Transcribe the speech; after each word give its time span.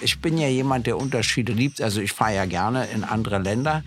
ich 0.00 0.20
bin 0.20 0.38
ja 0.38 0.48
jemand, 0.48 0.86
der 0.86 0.96
Unterschiede 0.96 1.52
liebt. 1.52 1.80
Also 1.80 2.00
ich 2.00 2.12
fahre 2.12 2.34
ja 2.34 2.44
gerne 2.44 2.86
in 2.86 3.04
andere 3.04 3.38
Länder. 3.38 3.82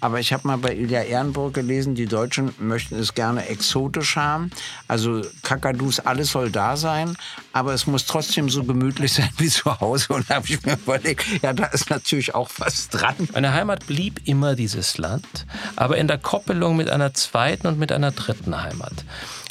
Aber 0.00 0.20
ich 0.20 0.32
habe 0.32 0.46
mal 0.46 0.58
bei 0.58 0.74
Ilja 0.74 1.02
Ehrenburg 1.02 1.54
gelesen, 1.54 1.94
die 1.94 2.06
Deutschen 2.06 2.52
möchten 2.58 2.96
es 2.96 3.14
gerne 3.14 3.46
exotisch 3.46 4.16
haben. 4.16 4.50
Also 4.88 5.22
Kakadus, 5.42 6.00
alles 6.00 6.30
soll 6.30 6.50
da 6.50 6.76
sein. 6.76 7.16
Aber 7.52 7.74
es 7.74 7.86
muss 7.86 8.06
trotzdem 8.06 8.48
so 8.48 8.64
gemütlich 8.64 9.12
sein 9.14 9.30
wie 9.38 9.48
zu 9.48 9.80
Hause. 9.80 10.12
Und 10.14 10.30
da 10.30 10.36
habe 10.36 10.46
ich 10.48 10.62
mir 10.64 10.74
überlegt, 10.74 11.24
ja, 11.42 11.52
da 11.52 11.66
ist 11.66 11.90
natürlich 11.90 12.34
auch 12.34 12.50
was 12.58 12.88
dran. 12.88 13.14
Meine 13.32 13.52
Heimat 13.52 13.86
blieb 13.86 14.20
immer 14.24 14.54
dieses 14.54 14.98
Land, 14.98 15.46
aber 15.76 15.96
in 15.96 16.08
der 16.08 16.18
Koppelung 16.18 16.76
mit 16.76 16.90
einer 16.90 17.14
zweiten 17.14 17.66
und 17.66 17.78
mit 17.78 17.92
einer 17.92 18.12
dritten 18.12 18.62
Heimat. 18.62 19.04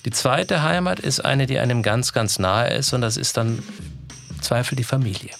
Die 0.05 0.11
zweite 0.11 0.61
Heimat 0.61 0.99
ist 0.99 1.25
eine, 1.25 1.47
die 1.47 1.57
einem 1.57 1.81
ganz, 1.81 2.13
ganz 2.13 2.37
nahe 2.37 2.69
ist 2.73 2.93
und 2.93 3.01
das 3.01 3.17
ist 3.17 3.37
dann 3.37 3.63
Zweifel 4.41 4.75
die 4.75 4.83
Familie. 4.83 5.31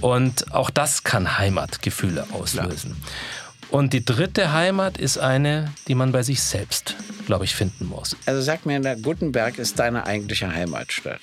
Und 0.00 0.52
auch 0.52 0.70
das 0.70 1.04
kann 1.04 1.38
Heimatgefühle 1.38 2.26
auslösen. 2.32 2.92
Klar. 2.92 3.70
Und 3.70 3.92
die 3.92 4.04
dritte 4.04 4.52
Heimat 4.52 4.96
ist 4.96 5.18
eine, 5.18 5.72
die 5.88 5.94
man 5.94 6.12
bei 6.12 6.22
sich 6.22 6.42
selbst, 6.42 6.94
glaube 7.26 7.44
ich, 7.44 7.54
finden 7.54 7.86
muss. 7.86 8.16
Also 8.26 8.40
sag 8.40 8.64
mir, 8.64 8.80
Gutenberg 8.96 9.58
ist 9.58 9.78
deine 9.78 10.06
eigentliche 10.06 10.52
Heimatstadt. 10.52 11.20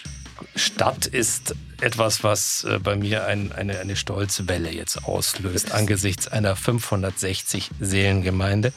Stadt 0.55 1.05
ist 1.05 1.55
etwas, 1.79 2.23
was 2.23 2.63
äh, 2.63 2.79
bei 2.79 2.95
mir 2.95 3.25
ein, 3.25 3.51
eine, 3.51 3.79
eine 3.79 3.95
Stolzwelle 3.95 4.71
jetzt 4.71 5.05
auslöst 5.05 5.71
angesichts 5.71 6.27
einer 6.27 6.55
560 6.55 7.69
Seelengemeinde. 7.79 8.73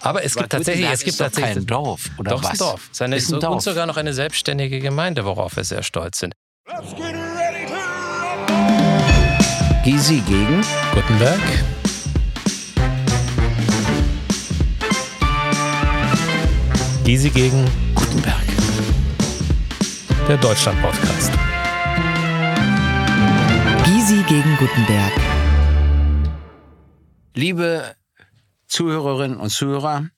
Aber 0.00 0.24
es 0.24 0.34
gibt 0.34 0.50
tatsächlich, 0.50 0.88
es 0.90 1.04
gibt 1.04 1.18
tatsächlich 1.18 1.54
kein 1.54 1.66
Dorf 1.66 2.10
oder 2.18 2.32
doch 2.32 2.42
was? 2.42 2.52
Ein 2.52 2.58
Dorf. 2.58 2.88
Seine, 2.92 3.16
ist 3.16 3.32
ein 3.32 3.40
Dorf. 3.40 3.54
Und 3.54 3.62
sogar 3.62 3.86
noch 3.86 3.96
eine 3.96 4.14
selbstständige 4.14 4.80
Gemeinde, 4.80 5.24
worauf 5.24 5.56
wir 5.56 5.64
sehr 5.64 5.82
stolz 5.82 6.18
sind. 6.20 6.34
Gysi 9.82 10.20
gegen 10.28 10.60
Gutenberg. 10.92 11.40
Gysi 17.04 17.30
gegen 17.30 17.64
Gutenberg. 17.94 18.44
Der 20.28 20.36
Deutschland-Podcast. 20.36 21.32
Gysi 23.86 24.22
gegen 24.28 24.54
Gutenberg. 24.58 25.12
Liebe 27.34 27.96
Zuhörerinnen 28.66 29.38
und 29.38 29.48
Zuhörer, 29.48 30.10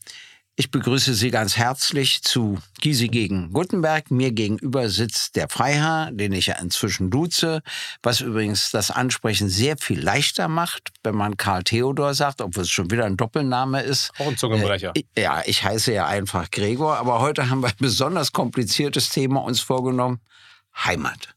ich 0.57 0.71
begrüße 0.71 1.15
Sie 1.15 1.31
ganz 1.31 1.57
herzlich 1.57 2.23
zu 2.23 2.59
Gysi 2.81 3.09
gegen 3.09 3.53
Gutenberg. 3.53 4.11
Mir 4.11 4.33
gegenüber 4.33 4.91
sitzt 4.91 5.37
der 5.37 5.49
Freiherr, 5.49 6.11
den 6.13 6.33
ich 6.33 6.47
ja 6.47 6.57
inzwischen 6.57 7.11
duze, 7.11 7.63
was 8.03 8.21
übrigens 8.21 8.71
das 8.71 8.91
Ansprechen 8.91 9.49
sehr 9.49 9.79
viel 9.79 10.01
leichter 10.01 10.49
macht, 10.49 10.91
wenn 11.03 11.15
man 11.15 11.39
Karl 11.39 11.63
Theodor 11.65 12.13
sagt, 12.13 12.43
obwohl 12.43 12.65
es 12.65 12.71
schon 12.71 12.91
wieder 12.91 13.07
ein 13.07 13.17
Doppelname 13.17 13.83
ist. 13.83 14.13
Auch 14.19 14.29
ein 14.29 14.37
Zungenbrecher. 14.37 14.93
Äh, 14.95 15.23
ja, 15.23 15.43
ich 15.47 15.65
heiße 15.65 15.93
ja 15.93 16.07
einfach 16.07 16.51
Gregor, 16.51 16.99
aber 16.99 17.21
heute 17.21 17.49
haben 17.49 17.63
wir 17.63 17.69
ein 17.69 17.75
besonders 17.79 18.33
kompliziertes 18.33 19.09
Thema 19.09 19.43
uns 19.43 19.61
vorgenommen. 19.61 20.21
Heimat. 20.75 21.35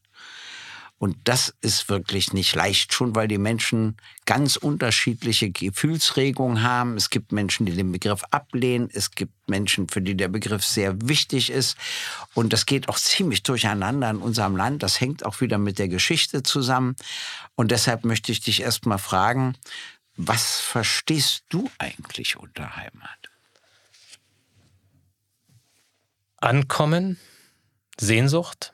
Und 0.98 1.16
das 1.24 1.54
ist 1.60 1.90
wirklich 1.90 2.32
nicht 2.32 2.54
leicht, 2.54 2.94
schon 2.94 3.14
weil 3.14 3.28
die 3.28 3.36
Menschen 3.36 3.98
ganz 4.24 4.56
unterschiedliche 4.56 5.50
Gefühlsregungen 5.50 6.62
haben. 6.62 6.96
Es 6.96 7.10
gibt 7.10 7.32
Menschen, 7.32 7.66
die 7.66 7.72
den 7.72 7.92
Begriff 7.92 8.22
ablehnen. 8.30 8.88
Es 8.90 9.10
gibt 9.10 9.34
Menschen, 9.46 9.88
für 9.88 10.00
die 10.00 10.16
der 10.16 10.28
Begriff 10.28 10.64
sehr 10.64 10.96
wichtig 11.06 11.50
ist. 11.50 11.76
Und 12.32 12.54
das 12.54 12.64
geht 12.64 12.88
auch 12.88 12.98
ziemlich 12.98 13.42
durcheinander 13.42 14.08
in 14.08 14.18
unserem 14.18 14.56
Land. 14.56 14.82
Das 14.82 14.98
hängt 14.98 15.26
auch 15.26 15.42
wieder 15.42 15.58
mit 15.58 15.78
der 15.78 15.88
Geschichte 15.88 16.42
zusammen. 16.42 16.96
Und 17.56 17.72
deshalb 17.72 18.06
möchte 18.06 18.32
ich 18.32 18.40
dich 18.40 18.62
erst 18.62 18.86
mal 18.86 18.98
fragen, 18.98 19.54
was 20.16 20.60
verstehst 20.60 21.44
du 21.50 21.70
eigentlich 21.78 22.36
unter 22.38 22.74
Heimat? 22.74 23.18
Ankommen, 26.38 27.18
Sehnsucht, 27.98 28.72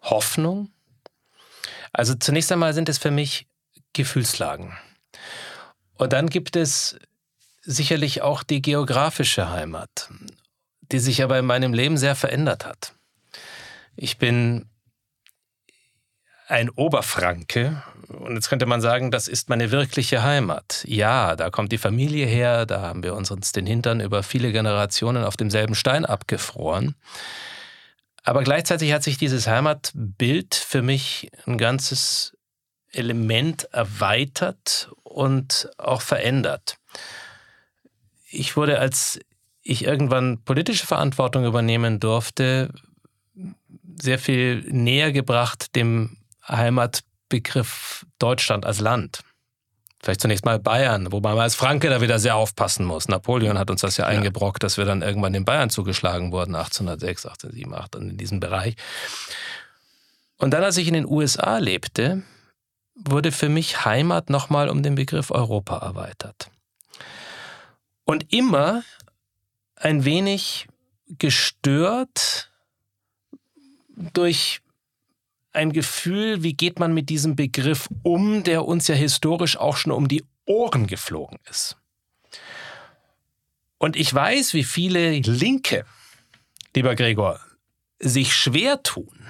Hoffnung, 0.00 0.70
also 1.92 2.14
zunächst 2.14 2.50
einmal 2.52 2.74
sind 2.74 2.88
es 2.88 2.98
für 2.98 3.10
mich 3.10 3.46
Gefühlslagen. 3.92 4.76
Und 5.94 6.12
dann 6.12 6.28
gibt 6.28 6.56
es 6.56 6.98
sicherlich 7.62 8.22
auch 8.22 8.42
die 8.42 8.62
geografische 8.62 9.50
Heimat, 9.50 10.10
die 10.80 10.98
sich 10.98 11.22
aber 11.22 11.38
in 11.38 11.46
meinem 11.46 11.74
Leben 11.74 11.96
sehr 11.96 12.16
verändert 12.16 12.64
hat. 12.64 12.94
Ich 13.94 14.18
bin 14.18 14.68
ein 16.48 16.70
Oberfranke 16.70 17.82
und 18.08 18.34
jetzt 18.34 18.48
könnte 18.48 18.66
man 18.66 18.80
sagen, 18.80 19.10
das 19.10 19.28
ist 19.28 19.48
meine 19.48 19.70
wirkliche 19.70 20.22
Heimat. 20.22 20.84
Ja, 20.86 21.36
da 21.36 21.50
kommt 21.50 21.72
die 21.72 21.78
Familie 21.78 22.26
her, 22.26 22.66
da 22.66 22.80
haben 22.80 23.02
wir 23.02 23.14
uns 23.14 23.52
den 23.52 23.66
Hintern 23.66 24.00
über 24.00 24.22
viele 24.22 24.52
Generationen 24.52 25.24
auf 25.24 25.36
demselben 25.36 25.74
Stein 25.74 26.04
abgefroren. 26.04 26.94
Aber 28.22 28.42
gleichzeitig 28.44 28.92
hat 28.92 29.02
sich 29.02 29.18
dieses 29.18 29.46
Heimatbild 29.46 30.54
für 30.54 30.82
mich 30.82 31.30
ein 31.46 31.58
ganzes 31.58 32.36
Element 32.92 33.64
erweitert 33.72 34.90
und 35.02 35.70
auch 35.78 36.02
verändert. 36.02 36.76
Ich 38.30 38.56
wurde, 38.56 38.78
als 38.78 39.18
ich 39.62 39.84
irgendwann 39.84 40.42
politische 40.44 40.86
Verantwortung 40.86 41.44
übernehmen 41.44 42.00
durfte, 42.00 42.72
sehr 44.00 44.18
viel 44.18 44.62
näher 44.70 45.12
gebracht 45.12 45.74
dem 45.74 46.16
Heimatbegriff 46.46 48.06
Deutschland 48.18 48.66
als 48.66 48.80
Land. 48.80 49.22
Vielleicht 50.02 50.20
zunächst 50.20 50.44
mal 50.44 50.58
Bayern, 50.58 51.12
wobei 51.12 51.30
man 51.30 51.42
als 51.42 51.54
Franke 51.54 51.88
da 51.88 52.00
wieder 52.00 52.18
sehr 52.18 52.34
aufpassen 52.34 52.84
muss. 52.84 53.06
Napoleon 53.06 53.56
hat 53.56 53.70
uns 53.70 53.82
das 53.82 53.96
ja, 53.96 54.10
ja. 54.10 54.18
eingebrockt, 54.18 54.62
dass 54.64 54.76
wir 54.76 54.84
dann 54.84 55.00
irgendwann 55.00 55.32
in 55.34 55.44
Bayern 55.44 55.70
zugeschlagen 55.70 56.32
wurden, 56.32 56.56
1806, 56.56 57.26
1807, 57.26 57.74
18, 57.74 58.10
in 58.10 58.16
diesem 58.16 58.40
Bereich. 58.40 58.74
Und 60.38 60.50
dann, 60.50 60.64
als 60.64 60.76
ich 60.76 60.88
in 60.88 60.94
den 60.94 61.06
USA 61.06 61.58
lebte, 61.58 62.22
wurde 62.96 63.30
für 63.30 63.48
mich 63.48 63.84
Heimat 63.84 64.28
nochmal 64.28 64.68
um 64.68 64.82
den 64.82 64.96
Begriff 64.96 65.30
Europa 65.30 65.78
erweitert. 65.78 66.50
Und 68.04 68.32
immer 68.32 68.82
ein 69.76 70.04
wenig 70.04 70.66
gestört 71.06 72.50
durch 74.12 74.62
ein 75.52 75.72
Gefühl, 75.72 76.42
wie 76.42 76.54
geht 76.54 76.78
man 76.78 76.94
mit 76.94 77.08
diesem 77.08 77.36
Begriff 77.36 77.88
um, 78.02 78.42
der 78.42 78.64
uns 78.64 78.88
ja 78.88 78.94
historisch 78.94 79.56
auch 79.56 79.76
schon 79.76 79.92
um 79.92 80.08
die 80.08 80.24
Ohren 80.46 80.86
geflogen 80.86 81.38
ist. 81.48 81.76
Und 83.78 83.96
ich 83.96 84.12
weiß, 84.12 84.54
wie 84.54 84.64
viele 84.64 85.18
Linke, 85.18 85.84
lieber 86.74 86.94
Gregor, 86.94 87.40
sich 87.98 88.34
schwer 88.34 88.82
tun, 88.82 89.26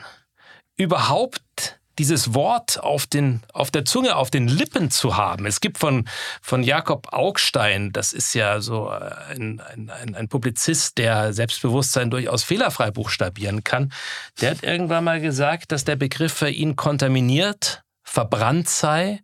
überhaupt 0.76 1.80
dieses 1.98 2.34
Wort 2.34 2.80
auf, 2.80 3.06
den, 3.06 3.42
auf 3.53 3.70
der 3.70 3.84
Zunge, 3.84 4.16
auf 4.16 4.30
den 4.30 4.48
Lippen 4.48 4.91
zu 4.91 5.16
haben. 5.16 5.47
Es 5.47 5.60
gibt 5.60 5.78
von, 5.78 6.08
von 6.41 6.62
Jakob 6.62 7.12
Augstein, 7.12 7.92
das 7.92 8.12
ist 8.12 8.34
ja 8.34 8.60
so 8.60 8.88
ein, 8.88 9.60
ein, 9.60 10.14
ein 10.14 10.28
Publizist, 10.28 10.98
der 10.98 11.32
Selbstbewusstsein 11.32 12.10
durchaus 12.10 12.42
fehlerfrei 12.42 12.91
buchstabieren 12.91 13.64
kann, 13.64 13.92
der 14.41 14.52
hat 14.52 14.62
irgendwann 14.62 15.04
mal 15.04 15.20
gesagt, 15.20 15.72
dass 15.72 15.84
der 15.84 15.97
Begriff 15.97 16.32
für 16.32 16.50
ihn 16.50 16.76
kontaminiert, 16.76 17.82
verbrannt 18.02 18.69
sei. 18.69 19.20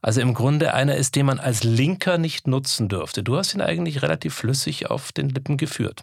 Also 0.00 0.20
im 0.20 0.34
Grunde 0.34 0.74
einer 0.74 0.96
ist, 0.96 1.14
den 1.14 1.26
man 1.26 1.38
als 1.38 1.62
Linker 1.62 2.18
nicht 2.18 2.48
nutzen 2.48 2.88
dürfte. 2.88 3.22
Du 3.22 3.36
hast 3.36 3.54
ihn 3.54 3.60
eigentlich 3.60 4.02
relativ 4.02 4.34
flüssig 4.34 4.90
auf 4.90 5.12
den 5.12 5.28
Lippen 5.28 5.56
geführt. 5.56 6.02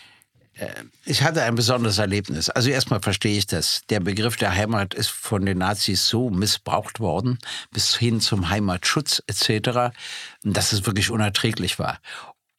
Äh, 0.55 0.67
ich 1.05 1.23
hatte 1.23 1.43
ein 1.43 1.55
besonderes 1.55 1.97
Erlebnis. 1.97 2.49
Also 2.49 2.69
erstmal 2.69 3.01
verstehe 3.01 3.37
ich 3.37 3.47
das. 3.47 3.81
Der 3.89 3.99
Begriff 3.99 4.37
der 4.37 4.55
Heimat 4.55 4.93
ist 4.93 5.09
von 5.09 5.45
den 5.45 5.59
Nazis 5.59 6.07
so 6.07 6.29
missbraucht 6.29 6.99
worden, 6.99 7.39
bis 7.71 7.95
hin 7.95 8.21
zum 8.21 8.49
Heimatschutz 8.49 9.21
etc., 9.27 9.93
dass 10.43 10.73
es 10.73 10.85
wirklich 10.85 11.09
unerträglich 11.09 11.79
war. 11.79 11.99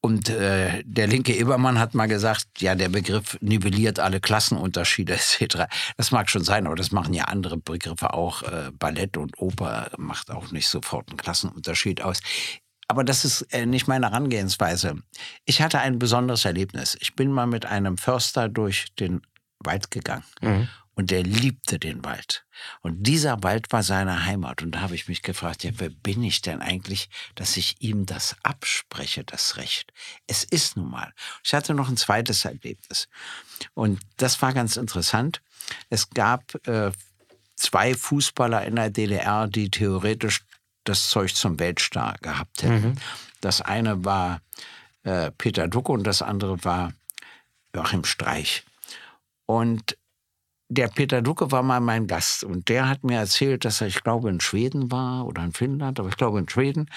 Und 0.04 0.28
äh, 0.30 0.82
der 0.84 1.06
linke 1.06 1.32
Ebermann 1.32 1.78
hat 1.78 1.94
mal 1.94 2.08
gesagt, 2.08 2.46
ja, 2.58 2.74
der 2.74 2.88
Begriff 2.88 3.38
nivelliert 3.40 4.00
alle 4.00 4.18
Klassenunterschiede 4.18 5.12
etc. 5.12 5.68
Das 5.96 6.10
mag 6.10 6.28
schon 6.28 6.42
sein, 6.42 6.66
aber 6.66 6.74
das 6.74 6.90
machen 6.90 7.14
ja 7.14 7.26
andere 7.26 7.56
Begriffe 7.56 8.12
auch. 8.12 8.42
Äh, 8.42 8.72
Ballett 8.76 9.16
und 9.16 9.38
Oper 9.38 9.92
macht 9.98 10.32
auch 10.32 10.50
nicht 10.50 10.66
sofort 10.66 11.08
einen 11.08 11.18
Klassenunterschied 11.18 12.02
aus. 12.02 12.18
Aber 12.92 13.04
das 13.04 13.24
ist 13.24 13.40
äh, 13.54 13.64
nicht 13.64 13.88
meine 13.88 14.10
Herangehensweise. 14.10 14.96
Ich 15.46 15.62
hatte 15.62 15.78
ein 15.78 15.98
besonderes 15.98 16.44
Erlebnis. 16.44 16.94
Ich 17.00 17.14
bin 17.14 17.32
mal 17.32 17.46
mit 17.46 17.64
einem 17.64 17.96
Förster 17.96 18.50
durch 18.50 18.94
den 18.96 19.22
Wald 19.60 19.90
gegangen. 19.90 20.24
Mhm. 20.42 20.68
Und 20.92 21.10
der 21.10 21.22
liebte 21.22 21.78
den 21.78 22.04
Wald. 22.04 22.44
Und 22.82 23.04
dieser 23.04 23.42
Wald 23.42 23.72
war 23.72 23.82
seine 23.82 24.26
Heimat. 24.26 24.60
Und 24.60 24.72
da 24.72 24.82
habe 24.82 24.94
ich 24.94 25.08
mich 25.08 25.22
gefragt, 25.22 25.64
ja, 25.64 25.70
wer 25.76 25.88
bin 25.88 26.22
ich 26.22 26.42
denn 26.42 26.60
eigentlich, 26.60 27.08
dass 27.34 27.56
ich 27.56 27.80
ihm 27.80 28.04
das 28.04 28.36
abspreche, 28.42 29.24
das 29.24 29.56
Recht? 29.56 29.94
Es 30.26 30.44
ist 30.44 30.76
nun 30.76 30.90
mal. 30.90 31.14
Ich 31.42 31.54
hatte 31.54 31.72
noch 31.72 31.88
ein 31.88 31.96
zweites 31.96 32.44
Erlebnis. 32.44 33.08
Und 33.72 34.00
das 34.18 34.42
war 34.42 34.52
ganz 34.52 34.76
interessant. 34.76 35.40
Es 35.88 36.10
gab 36.10 36.54
äh, 36.66 36.92
zwei 37.56 37.94
Fußballer 37.94 38.66
in 38.66 38.76
der 38.76 38.90
DDR, 38.90 39.48
die 39.48 39.70
theoretisch 39.70 40.42
das 40.84 41.08
Zeug 41.08 41.34
zum 41.34 41.58
Weltstar 41.58 42.16
gehabt 42.22 42.62
hätten. 42.62 42.90
Mhm. 42.90 42.94
Das 43.40 43.60
eine 43.60 44.04
war 44.04 44.40
äh, 45.04 45.30
Peter 45.32 45.68
Ducke 45.68 45.92
und 45.92 46.04
das 46.04 46.22
andere 46.22 46.64
war 46.64 46.92
Joachim 47.74 48.04
Streich. 48.04 48.64
Und 49.46 49.96
der 50.68 50.88
Peter 50.88 51.20
Ducke 51.20 51.50
war 51.50 51.62
mal 51.62 51.80
mein 51.80 52.06
Gast 52.06 52.44
und 52.44 52.68
der 52.68 52.88
hat 52.88 53.04
mir 53.04 53.18
erzählt, 53.18 53.64
dass 53.64 53.80
er, 53.80 53.88
ich 53.88 54.02
glaube, 54.02 54.30
in 54.30 54.40
Schweden 54.40 54.90
war 54.90 55.26
oder 55.26 55.44
in 55.44 55.52
Finnland, 55.52 56.00
aber 56.00 56.08
ich 56.08 56.16
glaube 56.16 56.38
in 56.38 56.48
Schweden. 56.48 56.88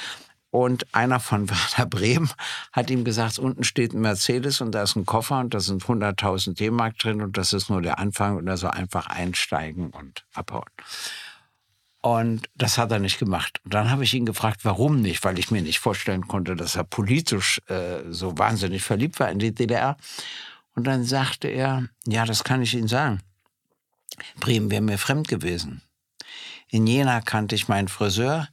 Und 0.50 0.96
einer 0.96 1.20
von 1.20 1.50
Werder 1.50 1.86
Bremen 1.86 2.30
hat 2.72 2.90
ihm 2.90 3.04
gesagt, 3.04 3.40
unten 3.40 3.66
steht 3.66 3.94
ein 3.94 4.00
Mercedes 4.00 4.62
und 4.62 4.72
da 4.72 4.84
ist 4.84 4.96
ein 4.96 5.06
Koffer 5.06 5.40
und 5.40 5.54
da 5.54 5.60
sind 5.60 5.84
100.000 5.84 6.56
D-Mark 6.56 6.98
drin 7.00 7.22
und 7.22 7.38
das 7.38 7.52
ist 7.52 7.70
nur 7.70 7.82
der 7.82 8.00
Anfang 8.00 8.38
und 8.38 8.48
er 8.48 8.56
soll 8.56 8.72
einfach 8.72 9.08
einsteigen 9.08 9.90
und 9.90 10.26
abhauen. 10.34 10.70
Und 12.06 12.52
das 12.54 12.78
hat 12.78 12.92
er 12.92 13.00
nicht 13.00 13.18
gemacht. 13.18 13.60
Und 13.64 13.74
dann 13.74 13.90
habe 13.90 14.04
ich 14.04 14.14
ihn 14.14 14.28
gefragt, 14.28 14.60
warum 14.62 15.02
nicht, 15.02 15.24
weil 15.24 15.40
ich 15.40 15.50
mir 15.50 15.64
nicht 15.64 15.80
vorstellen 15.80 16.28
konnte, 16.28 16.56
dass 16.56 16.76
er 16.76 16.84
politisch 16.84 17.60
äh, 17.68 18.02
so 18.10 18.38
wahnsinnig 18.38 18.84
verliebt 18.84 19.20
war 19.20 19.32
in 19.32 19.40
die 19.40 19.56
DDR. 19.56 19.98
Und 20.76 20.86
dann 20.86 21.04
sagte 21.04 21.48
er, 21.48 21.90
ja, 22.06 22.24
das 22.26 22.44
kann 22.44 22.62
ich 22.62 22.76
Ihnen 22.76 22.88
sagen. 22.88 23.22
Bremen 24.40 24.70
wäre 24.70 24.84
mir 24.84 25.00
fremd 25.00 25.28
gewesen. 25.28 25.82
In 26.70 26.86
Jena 26.86 27.22
kannte 27.22 27.56
ich 27.56 27.70
meinen 27.70 27.88
Friseur, 27.88 28.50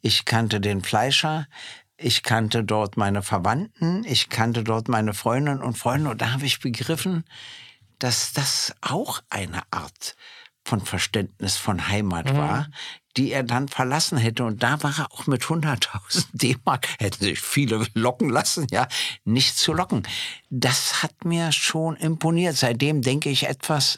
ich 0.00 0.24
kannte 0.24 0.60
den 0.60 0.80
Fleischer, 0.80 1.48
ich 1.96 2.22
kannte 2.22 2.62
dort 2.62 2.96
meine 2.96 3.22
Verwandten, 3.24 4.04
ich 4.04 4.28
kannte 4.28 4.62
dort 4.62 4.86
meine 4.86 5.12
Freundinnen 5.12 5.60
und 5.60 5.76
Freunde 5.76 6.08
und 6.08 6.22
da 6.22 6.30
habe 6.34 6.46
ich 6.46 6.60
begriffen, 6.60 7.24
dass 7.98 8.32
das 8.32 8.72
auch 8.80 9.24
eine 9.28 9.62
Art 9.72 10.14
von 10.64 10.80
Verständnis 10.80 11.56
von 11.56 11.88
Heimat 11.88 12.32
mhm. 12.32 12.36
war, 12.36 12.68
die 13.16 13.32
er 13.32 13.42
dann 13.42 13.68
verlassen 13.68 14.18
hätte. 14.18 14.44
Und 14.44 14.62
da 14.62 14.82
war 14.82 14.98
er 14.98 15.12
auch 15.12 15.26
mit 15.26 15.42
100.000 15.42 16.26
D-Mark, 16.32 16.88
hätten 16.98 17.24
sich 17.24 17.40
viele 17.40 17.86
locken 17.94 18.30
lassen, 18.30 18.66
ja, 18.70 18.88
nicht 19.24 19.56
zu 19.56 19.72
locken. 19.72 20.06
Das 20.50 21.02
hat 21.02 21.24
mir 21.24 21.52
schon 21.52 21.96
imponiert. 21.96 22.56
Seitdem 22.56 23.02
denke 23.02 23.30
ich 23.30 23.48
etwas 23.48 23.96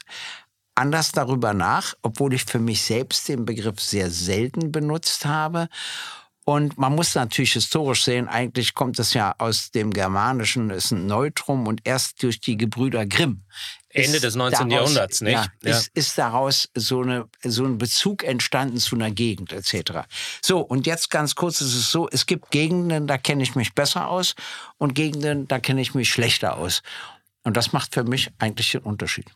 anders 0.75 1.11
darüber 1.11 1.53
nach, 1.53 1.93
obwohl 2.01 2.33
ich 2.33 2.43
für 2.43 2.59
mich 2.59 2.81
selbst 2.81 3.27
den 3.29 3.45
Begriff 3.45 3.79
sehr 3.79 4.11
selten 4.11 4.71
benutzt 4.71 5.25
habe. 5.25 5.69
Und 6.43 6.77
man 6.77 6.93
muss 6.93 7.15
natürlich 7.15 7.53
historisch 7.53 8.03
sehen, 8.03 8.27
eigentlich 8.27 8.75
kommt 8.75 8.99
es 8.99 9.15
ja 9.15 9.33
aus 9.39 9.71
dem 9.71 9.91
Germanischen, 9.91 10.69
ist 10.69 10.91
ein 10.91 11.07
Neutrum 11.07 11.65
und 11.65 11.81
erst 11.85 12.21
durch 12.21 12.39
die 12.39 12.55
Gebrüder 12.55 13.07
Grimm. 13.07 13.45
Ende 13.95 14.19
des 14.19 14.35
19. 14.35 14.69
Daraus, 14.69 14.73
Jahrhunderts, 14.73 15.21
nicht? 15.21 15.33
Ja, 15.33 15.47
ja. 15.63 15.77
Ist, 15.77 15.91
ist 15.93 16.17
daraus 16.17 16.69
so, 16.75 17.01
eine, 17.01 17.27
so 17.43 17.65
ein 17.65 17.77
Bezug 17.77 18.23
entstanden 18.23 18.77
zu 18.77 18.95
einer 18.95 19.11
Gegend 19.11 19.53
etc. 19.53 20.07
So, 20.41 20.59
und 20.59 20.85
jetzt 20.85 21.09
ganz 21.09 21.35
kurz 21.35 21.61
ist 21.61 21.75
es 21.75 21.91
so, 21.91 22.09
es 22.09 22.25
gibt 22.25 22.51
Gegenden, 22.51 23.07
da 23.07 23.17
kenne 23.17 23.43
ich 23.43 23.55
mich 23.55 23.73
besser 23.73 24.09
aus 24.09 24.35
und 24.77 24.95
Gegenden, 24.95 25.47
da 25.47 25.59
kenne 25.59 25.81
ich 25.81 25.93
mich 25.93 26.09
schlechter 26.09 26.57
aus. 26.57 26.81
Und 27.43 27.57
das 27.57 27.73
macht 27.73 27.93
für 27.93 28.03
mich 28.03 28.31
eigentlich 28.39 28.71
den 28.71 28.81
Unterschied. 28.81 29.27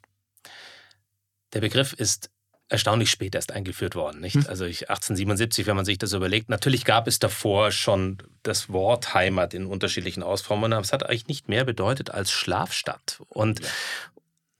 Der 1.53 1.61
Begriff 1.61 1.93
ist 1.93 2.29
erstaunlich 2.69 3.09
spät 3.09 3.33
erst 3.33 3.51
eingeführt 3.51 3.95
worden, 3.95 4.21
nicht? 4.21 4.35
Hm. 4.35 4.45
Also 4.47 4.65
ich, 4.65 4.89
1877, 4.89 5.65
wenn 5.65 5.75
man 5.75 5.85
sich 5.85 5.97
das 5.97 6.13
überlegt. 6.13 6.49
Natürlich 6.49 6.85
gab 6.85 7.07
es 7.07 7.17
davor 7.17 7.71
schon 7.71 8.19
das 8.43 8.69
Wort 8.69 9.13
Heimat 9.15 9.53
in 9.53 9.65
unterschiedlichen 9.65 10.21
Ausformungen, 10.21 10.73
aber 10.73 10.83
es 10.83 10.93
hat 10.93 11.03
eigentlich 11.03 11.27
nicht 11.27 11.49
mehr 11.49 11.65
bedeutet 11.65 12.11
als 12.11 12.31
Schlafstadt. 12.31 13.21
Und, 13.27 13.61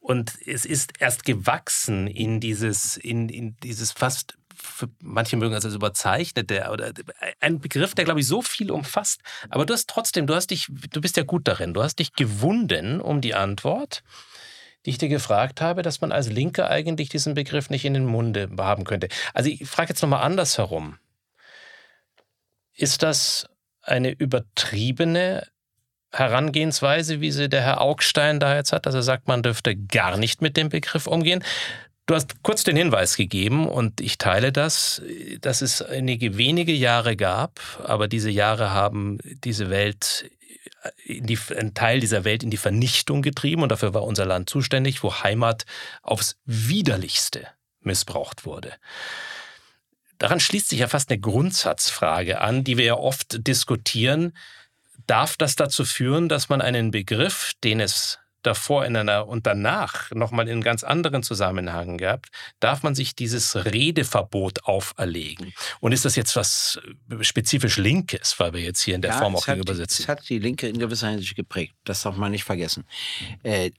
und 0.10 0.34
es 0.48 0.66
ist 0.66 0.94
erst 0.98 1.24
gewachsen 1.24 2.08
in 2.08 2.40
dieses, 2.40 2.98
in, 2.98 3.30
in 3.30 3.56
dieses 3.58 3.92
fast 3.92 4.40
für 4.56 4.90
manche 5.04 5.38
mögen 5.38 5.54
es 5.54 5.64
als 5.64 5.76
überzeichnete 5.76 6.68
oder 6.72 6.92
ein 7.40 7.60
Begriff, 7.60 7.94
der 7.94 8.06
glaube 8.06 8.20
ich 8.20 8.28
so 8.28 8.42
viel 8.42 8.72
umfasst. 8.72 9.22
Aber 9.50 9.68
du 9.68 9.74
hast 9.74 9.88
trotzdem, 9.88 10.26
du 10.26 10.34
hast 10.34 10.48
dich, 10.48 10.68
du 10.68 11.00
bist 11.00 11.16
ja 11.16 11.24
gut 11.24 11.48
darin. 11.48 11.76
Du 11.76 11.84
hast 11.84 12.00
dich 12.00 12.14
gewunden 12.14 13.00
um 13.00 13.22
die 13.22 13.36
Antwort 13.36 14.04
die 14.86 14.92
ich 14.92 14.98
dir 14.98 15.10
gefragt 15.10 15.60
habe, 15.60 15.82
dass 15.82 16.00
man 16.00 16.14
als 16.14 16.30
Linke 16.30 16.70
eigentlich 16.70 17.10
diesen 17.10 17.34
Begriff 17.34 17.70
nicht 17.70 17.84
in 17.84 17.94
den 17.94 18.06
Munde 18.06 18.50
haben 18.58 18.86
könnte. 18.86 19.10
Also 19.34 19.50
ich 19.50 19.68
frage 19.68 19.90
jetzt 19.90 20.02
nochmal 20.02 20.24
andersherum. 20.24 20.98
Ist 22.74 23.04
das 23.04 23.50
eine 23.82 24.12
übertriebene 24.12 25.46
Herangehensweise, 26.12 27.22
wie 27.22 27.32
sie 27.32 27.50
der 27.50 27.62
Herr 27.62 27.82
Augstein 27.82 28.40
da 28.40 28.56
jetzt 28.56 28.74
hat, 28.74 28.86
dass 28.86 28.96
er 28.96 29.04
sagt, 29.04 29.28
man 29.28 29.44
dürfte 29.44 29.76
gar 29.76 30.18
nicht 30.18 30.42
mit 30.42 30.58
dem 30.58 30.70
Begriff 30.70 31.08
umgehen? 31.08 31.44
Du 32.08 32.16
hast 32.16 32.42
kurz 32.42 32.64
den 32.64 32.76
Hinweis 32.76 33.16
gegeben 33.16 33.68
und 33.68 34.02
ich 34.02 34.18
teile 34.18 34.52
das, 34.52 35.02
dass 35.42 35.62
es 35.62 35.84
einige 35.84 36.38
wenige 36.38 36.72
Jahre 36.72 37.16
gab, 37.16 37.60
aber 37.84 38.08
diese 38.08 38.32
Jahre 38.32 38.72
haben 38.72 39.20
diese 39.44 39.70
Welt 39.70 40.32
die, 41.06 41.38
einen 41.56 41.74
Teil 41.74 42.00
dieser 42.00 42.24
Welt 42.24 42.44
in 42.44 42.50
die 42.50 42.58
Vernichtung 42.58 43.22
getrieben 43.22 43.64
und 43.64 43.70
dafür 43.70 43.94
war 43.94 44.04
unser 44.04 44.26
Land 44.26 44.50
zuständig, 44.50 45.04
wo 45.04 45.14
Heimat 45.22 45.66
aufs 46.02 46.38
widerlichste 46.46 47.48
missbraucht 47.82 48.46
wurde. 48.46 48.74
Daran 50.18 50.40
schließt 50.40 50.70
sich 50.70 50.80
ja 50.80 50.88
fast 50.88 51.10
eine 51.10 51.20
Grundsatzfrage 51.20 52.42
an, 52.42 52.64
die 52.64 52.78
wir 52.78 52.86
ja 52.86 52.96
oft 52.96 53.48
diskutieren. 53.48 54.34
Darf 55.10 55.38
das 55.38 55.56
dazu 55.56 55.86
führen, 55.86 56.30
dass 56.30 56.50
man 56.50 56.62
einen 56.62 56.92
Begriff, 56.92 57.54
den 57.64 57.80
es 57.80 58.20
davor 58.44 58.86
in 58.86 58.96
einer 58.96 59.28
und 59.28 59.48
danach 59.48 60.12
nochmal 60.12 60.46
in 60.46 60.54
einem 60.54 60.62
ganz 60.62 60.84
anderen 60.84 61.24
Zusammenhang 61.24 61.98
gehabt, 61.98 62.28
darf 62.60 62.84
man 62.84 62.94
sich 62.94 63.16
dieses 63.16 63.56
Redeverbot 63.56 64.66
auferlegen. 64.66 65.52
Und 65.80 65.94
ist 65.94 66.06
das 66.06 66.16
jetzt 66.16 66.36
was 66.36 66.80
äh, 67.10 67.24
spezifisch 67.24 67.78
Linkes, 67.78 68.40
weil 68.40 68.54
wir 68.54 68.62
jetzt 68.62 68.82
hier 68.82 68.94
in 68.94 69.02
der 69.02 69.12
ja, 69.12 69.18
Form 69.18 69.36
auch 69.36 69.46
gegenüber 69.46 69.74
sitzen? 69.74 70.04
Es 70.04 70.08
hat 70.08 70.30
die 70.30 70.38
Linke 70.38 70.70
in 70.70 70.78
gewisser 70.78 71.10
Hinsicht 71.10 71.36
geprägt. 71.36 71.74
Das 71.86 72.04
darf 72.04 72.16
man 72.16 72.32
nicht 72.32 72.44
vergessen. 72.44 72.86
Äh, 73.42 73.72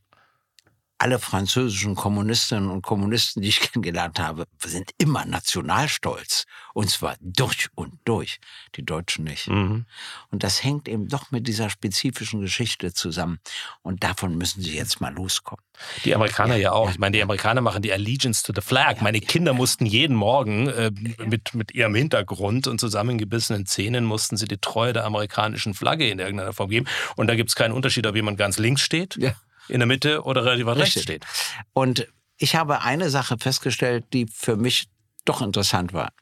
alle 1.00 1.18
französischen 1.18 1.94
Kommunistinnen 1.94 2.68
und 2.68 2.82
Kommunisten, 2.82 3.40
die 3.40 3.48
ich 3.48 3.60
kennengelernt 3.72 4.20
habe, 4.20 4.44
sind 4.62 4.90
immer 4.98 5.24
nationalstolz. 5.24 6.44
Und 6.74 6.90
zwar 6.90 7.16
durch 7.20 7.68
und 7.74 7.94
durch. 8.04 8.38
Die 8.76 8.84
Deutschen 8.84 9.24
nicht. 9.24 9.48
Mhm. 9.48 9.86
Und 10.30 10.42
das 10.42 10.62
hängt 10.62 10.88
eben 10.88 11.08
doch 11.08 11.30
mit 11.30 11.48
dieser 11.48 11.70
spezifischen 11.70 12.42
Geschichte 12.42 12.92
zusammen. 12.92 13.40
Und 13.82 14.04
davon 14.04 14.36
müssen 14.36 14.62
sie 14.62 14.76
jetzt 14.76 15.00
mal 15.00 15.12
loskommen. 15.12 15.64
Die 16.04 16.14
Amerikaner 16.14 16.56
ja, 16.56 16.64
ja 16.64 16.72
auch. 16.72 16.86
Ja. 16.86 16.92
Ich 16.92 16.98
meine, 16.98 17.16
die 17.16 17.22
Amerikaner 17.22 17.62
machen 17.62 17.80
die 17.80 17.92
Allegiance 17.92 18.44
to 18.44 18.52
the 18.54 18.60
Flag. 18.60 18.96
Ja, 18.96 19.02
Meine 19.02 19.20
Kinder 19.20 19.54
mussten 19.54 19.86
jeden 19.86 20.14
Morgen 20.14 20.68
äh, 20.68 20.90
mit, 21.24 21.54
mit 21.54 21.72
ihrem 21.72 21.94
Hintergrund 21.94 22.66
und 22.66 22.78
zusammengebissenen 22.78 23.64
Zähnen 23.64 24.04
mussten 24.04 24.36
sie 24.36 24.46
die 24.46 24.58
Treue 24.58 24.92
der 24.92 25.06
amerikanischen 25.06 25.72
Flagge 25.72 26.10
in 26.10 26.18
irgendeiner 26.18 26.52
Form 26.52 26.68
geben. 26.68 26.86
Und 27.16 27.28
da 27.28 27.36
gibt 27.36 27.48
es 27.48 27.56
keinen 27.56 27.72
Unterschied, 27.72 28.06
ob 28.06 28.14
jemand 28.14 28.36
ganz 28.36 28.58
links 28.58 28.82
steht. 28.82 29.16
Ja 29.16 29.34
in 29.70 29.80
der 29.80 29.86
Mitte 29.86 30.22
oder 30.24 30.44
relativ 30.44 30.66
weit 30.66 30.78
rechts 30.78 31.02
steht. 31.02 31.24
Und 31.72 32.06
ich 32.36 32.56
habe 32.56 32.82
eine 32.82 33.10
Sache 33.10 33.36
festgestellt, 33.38 34.06
die 34.12 34.26
für 34.26 34.56
mich 34.56 34.88
doch 35.24 35.42
interessant 35.42 35.92
war. 35.92 36.12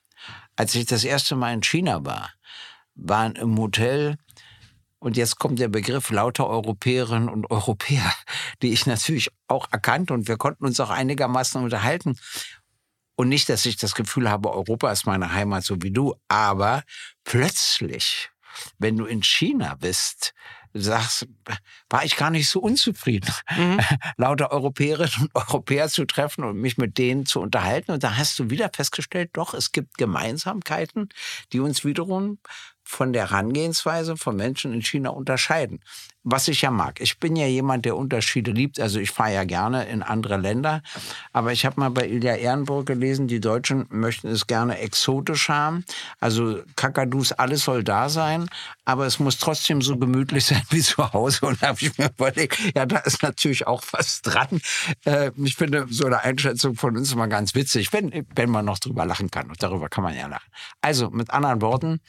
Als 0.56 0.74
ich 0.74 0.86
das 0.86 1.04
erste 1.04 1.36
Mal 1.36 1.54
in 1.54 1.62
China 1.62 2.04
war, 2.04 2.30
waren 2.94 3.36
im 3.36 3.56
Hotel, 3.58 4.16
und 5.00 5.16
jetzt 5.16 5.38
kommt 5.38 5.60
der 5.60 5.68
Begriff 5.68 6.10
lauter 6.10 6.48
Europäerinnen 6.48 7.28
und 7.28 7.50
Europäer, 7.50 8.12
die 8.62 8.72
ich 8.72 8.86
natürlich 8.86 9.30
auch 9.46 9.70
erkannt 9.70 10.10
und 10.10 10.28
wir 10.28 10.36
konnten 10.36 10.64
uns 10.64 10.80
auch 10.80 10.90
einigermaßen 10.90 11.62
unterhalten. 11.62 12.18
Und 13.14 13.28
nicht, 13.28 13.48
dass 13.48 13.66
ich 13.66 13.76
das 13.76 13.94
Gefühl 13.94 14.30
habe, 14.30 14.52
Europa 14.52 14.92
ist 14.92 15.06
meine 15.06 15.32
Heimat, 15.32 15.64
so 15.64 15.82
wie 15.82 15.90
du, 15.90 16.14
aber 16.28 16.84
plötzlich, 17.24 18.30
wenn 18.78 18.96
du 18.96 19.06
in 19.06 19.22
China 19.22 19.74
bist, 19.74 20.34
sagst, 20.74 21.26
war 21.88 22.04
ich 22.04 22.16
gar 22.16 22.30
nicht 22.30 22.48
so 22.48 22.60
unzufrieden, 22.60 23.30
mhm. 23.56 23.80
lauter 24.16 24.50
Europäerinnen 24.50 25.28
und 25.32 25.34
Europäer 25.34 25.88
zu 25.88 26.04
treffen 26.04 26.44
und 26.44 26.56
mich 26.56 26.78
mit 26.78 26.98
denen 26.98 27.26
zu 27.26 27.40
unterhalten. 27.40 27.92
Und 27.92 28.04
da 28.04 28.16
hast 28.16 28.38
du 28.38 28.50
wieder 28.50 28.70
festgestellt, 28.74 29.30
doch, 29.32 29.54
es 29.54 29.72
gibt 29.72 29.98
Gemeinsamkeiten, 29.98 31.08
die 31.52 31.60
uns 31.60 31.84
wiederum 31.84 32.38
von 32.82 33.12
der 33.12 33.30
Herangehensweise 33.30 34.16
von 34.16 34.34
Menschen 34.36 34.72
in 34.72 34.82
China 34.82 35.10
unterscheiden. 35.10 35.80
Was 36.30 36.46
ich 36.48 36.60
ja 36.60 36.70
mag. 36.70 37.00
Ich 37.00 37.18
bin 37.18 37.36
ja 37.36 37.46
jemand, 37.46 37.86
der 37.86 37.96
Unterschiede 37.96 38.50
liebt. 38.50 38.78
Also 38.80 39.00
ich 39.00 39.10
fahre 39.10 39.32
ja 39.32 39.44
gerne 39.44 39.86
in 39.86 40.02
andere 40.02 40.36
Länder. 40.36 40.82
Aber 41.32 41.52
ich 41.52 41.64
habe 41.64 41.80
mal 41.80 41.88
bei 41.88 42.06
Ilja 42.06 42.34
Ehrenburg 42.34 42.84
gelesen, 42.84 43.28
die 43.28 43.40
Deutschen 43.40 43.86
möchten 43.88 44.28
es 44.28 44.46
gerne 44.46 44.76
exotisch 44.76 45.48
haben. 45.48 45.86
Also 46.20 46.60
Kakadus, 46.76 47.32
alles 47.32 47.62
soll 47.62 47.82
da 47.82 48.10
sein. 48.10 48.50
Aber 48.84 49.06
es 49.06 49.18
muss 49.18 49.38
trotzdem 49.38 49.80
so 49.80 49.96
gemütlich 49.96 50.44
sein 50.44 50.60
wie 50.68 50.82
zu 50.82 51.12
Hause. 51.14 51.46
Und 51.46 51.62
da 51.62 51.68
habe 51.68 51.78
ich 51.80 51.96
mir 51.96 52.10
überlegt, 52.10 52.58
ja, 52.76 52.84
da 52.84 52.98
ist 52.98 53.22
natürlich 53.22 53.66
auch 53.66 53.82
was 53.92 54.20
dran. 54.20 54.60
Äh, 55.06 55.30
ich 55.36 55.56
finde 55.56 55.86
so 55.88 56.04
eine 56.04 56.20
Einschätzung 56.20 56.76
von 56.76 56.94
uns 56.94 57.10
immer 57.10 57.28
ganz 57.28 57.54
witzig, 57.54 57.90
wenn, 57.94 58.26
wenn 58.34 58.50
man 58.50 58.66
noch 58.66 58.80
drüber 58.80 59.06
lachen 59.06 59.30
kann. 59.30 59.48
Und 59.48 59.62
darüber 59.62 59.88
kann 59.88 60.04
man 60.04 60.14
ja 60.14 60.26
lachen. 60.26 60.50
Also 60.82 61.08
mit 61.08 61.30
anderen 61.30 61.62
Worten, 61.62 62.00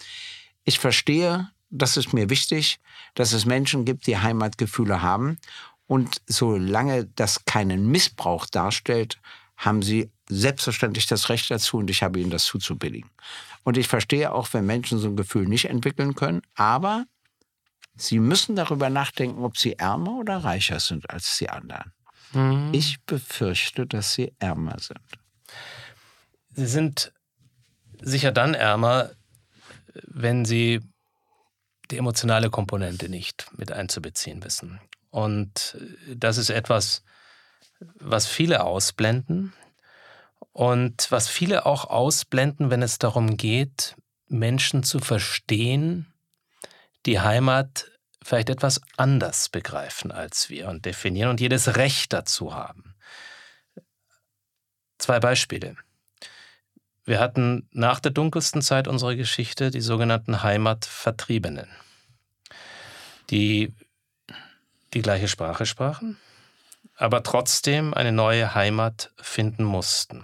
ich 0.65 0.77
verstehe, 0.77 1.49
das 1.69 1.97
ist 1.97 2.13
mir 2.13 2.29
wichtig, 2.29 2.79
dass 3.15 3.33
es 3.33 3.45
Menschen 3.45 3.85
gibt, 3.85 4.07
die 4.07 4.17
Heimatgefühle 4.17 5.01
haben. 5.01 5.37
Und 5.87 6.21
solange 6.27 7.05
das 7.05 7.45
keinen 7.45 7.89
Missbrauch 7.89 8.45
darstellt, 8.45 9.19
haben 9.57 9.81
sie 9.81 10.11
selbstverständlich 10.29 11.07
das 11.07 11.29
Recht 11.29 11.49
dazu 11.51 11.77
und 11.77 11.89
ich 11.89 12.03
habe 12.03 12.19
ihnen 12.19 12.29
das 12.29 12.45
zuzubilligen. 12.45 13.09
Und 13.63 13.77
ich 13.77 13.87
verstehe 13.87 14.31
auch, 14.31 14.53
wenn 14.53 14.65
Menschen 14.65 14.99
so 14.99 15.07
ein 15.07 15.17
Gefühl 15.17 15.47
nicht 15.47 15.65
entwickeln 15.65 16.15
können, 16.15 16.41
aber 16.55 17.05
sie 17.95 18.19
müssen 18.19 18.55
darüber 18.55 18.89
nachdenken, 18.89 19.43
ob 19.43 19.57
sie 19.57 19.73
ärmer 19.73 20.19
oder 20.19 20.37
reicher 20.37 20.79
sind 20.79 21.09
als 21.09 21.37
die 21.37 21.49
anderen. 21.49 21.91
Mhm. 22.31 22.69
Ich 22.71 23.01
befürchte, 23.05 23.85
dass 23.85 24.13
sie 24.13 24.33
ärmer 24.39 24.79
sind. 24.79 25.01
Sie 26.55 26.67
sind 26.67 27.11
sicher 28.01 28.31
dann 28.31 28.53
ärmer, 28.53 29.11
wenn 30.07 30.45
sie 30.45 30.81
die 31.91 31.97
emotionale 31.97 32.49
Komponente 32.49 33.09
nicht 33.09 33.47
mit 33.57 33.71
einzubeziehen 33.71 34.43
wissen. 34.43 34.79
Und 35.09 35.77
das 36.13 36.37
ist 36.37 36.49
etwas, 36.49 37.03
was 37.95 38.27
viele 38.27 38.63
ausblenden 38.63 39.53
und 40.51 41.11
was 41.11 41.27
viele 41.27 41.65
auch 41.65 41.85
ausblenden, 41.85 42.69
wenn 42.69 42.81
es 42.81 42.99
darum 42.99 43.37
geht, 43.37 43.95
Menschen 44.27 44.83
zu 44.83 44.99
verstehen, 44.99 46.13
die 47.05 47.19
Heimat 47.19 47.89
vielleicht 48.21 48.49
etwas 48.49 48.81
anders 48.97 49.49
begreifen 49.49 50.11
als 50.11 50.49
wir 50.49 50.67
und 50.67 50.85
definieren 50.85 51.29
und 51.29 51.39
jedes 51.39 51.77
Recht 51.77 52.13
dazu 52.13 52.53
haben. 52.53 52.95
Zwei 54.97 55.19
Beispiele. 55.19 55.77
Wir 57.09 57.19
hatten 57.19 57.67
nach 57.71 57.99
der 57.99 58.11
dunkelsten 58.11 58.61
Zeit 58.61 58.87
unserer 58.87 59.15
Geschichte 59.15 59.71
die 59.71 59.81
sogenannten 59.81 60.43
Heimatvertriebenen, 60.43 61.67
die 63.31 63.73
die 64.93 65.01
gleiche 65.01 65.27
Sprache 65.27 65.65
sprachen, 65.65 66.17
aber 66.95 67.23
trotzdem 67.23 67.95
eine 67.95 68.11
neue 68.11 68.53
Heimat 68.53 69.11
finden 69.17 69.63
mussten. 69.63 70.23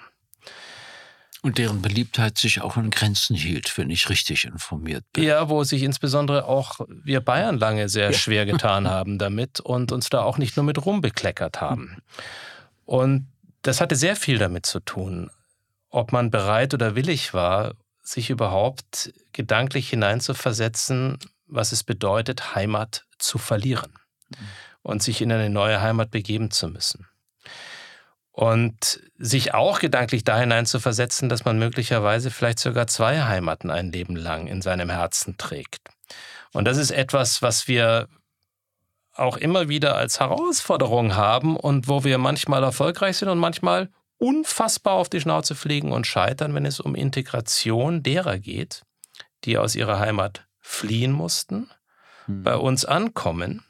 Und 1.42 1.58
deren 1.58 1.82
Beliebtheit 1.82 2.38
sich 2.38 2.62
auch 2.62 2.78
in 2.78 2.92
Grenzen 2.92 3.36
hielt, 3.36 3.76
wenn 3.80 3.90
ich 3.90 4.08
richtig 4.10 4.46
informiert 4.46 5.06
bin. 5.12 5.24
Ja, 5.24 5.50
wo 5.50 5.64
sich 5.64 5.82
insbesondere 5.82 6.46
auch 6.46 6.82
wir 6.88 7.20
Bayern 7.20 7.58
lange 7.58 7.90
sehr 7.90 8.12
ja. 8.12 8.14
schwer 8.14 8.46
getan 8.46 8.88
haben 8.92 9.18
damit 9.18 9.60
und 9.60 9.92
uns 9.92 10.10
da 10.10 10.22
auch 10.22 10.38
nicht 10.38 10.56
nur 10.56 10.64
mit 10.66 10.86
rumbekleckert 10.86 11.62
haben. 11.62 12.04
Und 12.86 13.26
das 13.64 13.82
hatte 13.82 13.96
sehr 13.96 14.16
viel 14.16 14.38
damit 14.38 14.68
zu 14.68 14.80
tun, 14.82 15.32
ob 15.96 16.12
man 16.12 16.30
bereit 16.30 16.74
oder 16.74 16.96
willig 16.96 17.34
war, 17.34 17.74
sich 18.02 18.30
überhaupt 18.30 19.14
gedanklich 19.32 19.90
hineinzuversetzen, 19.90 21.18
was 21.48 21.72
es 21.72 21.86
bedeutet, 21.86 22.54
Heimat 22.54 23.06
zu 23.18 23.38
verlieren 23.38 23.94
und 24.82 25.02
sich 25.02 25.22
in 25.22 25.32
eine 25.32 25.50
neue 25.50 25.82
Heimat 25.82 26.12
begeben 26.12 26.52
zu 26.52 26.68
müssen. 26.68 27.08
Und 28.32 29.00
sich 29.18 29.54
auch 29.54 29.80
gedanklich 29.80 30.26
da 30.26 30.38
hineinzuversetzen, 30.38 31.30
dass 31.30 31.46
man 31.46 31.58
möglicherweise 31.58 32.30
vielleicht 32.30 32.60
sogar 32.60 32.88
zwei 32.88 33.24
Heimaten 33.24 33.72
ein 33.72 33.94
Leben 33.94 34.18
lang 34.18 34.48
in 34.48 34.62
seinem 34.62 34.90
Herzen 34.90 35.38
trägt. 35.38 35.80
Und 36.52 36.66
das 36.66 36.76
ist 36.76 36.92
etwas, 36.92 37.42
was 37.42 37.70
wir 37.70 38.10
auch 39.14 39.38
immer 39.38 39.70
wieder 39.70 39.96
als 39.96 40.20
Herausforderung 40.20 41.16
haben 41.16 41.56
und 41.56 41.88
wo 41.88 42.04
wir 42.04 42.18
manchmal 42.18 42.64
erfolgreich 42.64 43.16
sind 43.16 43.30
und 43.30 43.40
manchmal 43.40 43.90
unfassbar 44.26 44.94
auf 44.94 45.10
die 45.10 45.22
Schnauze 45.22 45.54
fliegen 45.54 45.92
und 45.92 46.08
scheitern, 46.08 46.56
wenn 46.56 46.66
es 46.66 46.80
um 46.80 46.96
Integration 46.96 48.02
derer 48.02 48.40
geht, 48.40 48.82
die 49.44 49.60
aus 49.60 49.76
ihrer 49.76 50.00
Heimat 50.00 50.48
fliehen 50.60 51.12
mussten, 51.12 51.70
hm. 52.26 52.42
bei 52.42 52.56
uns 52.56 52.86
ankommen 52.86 53.64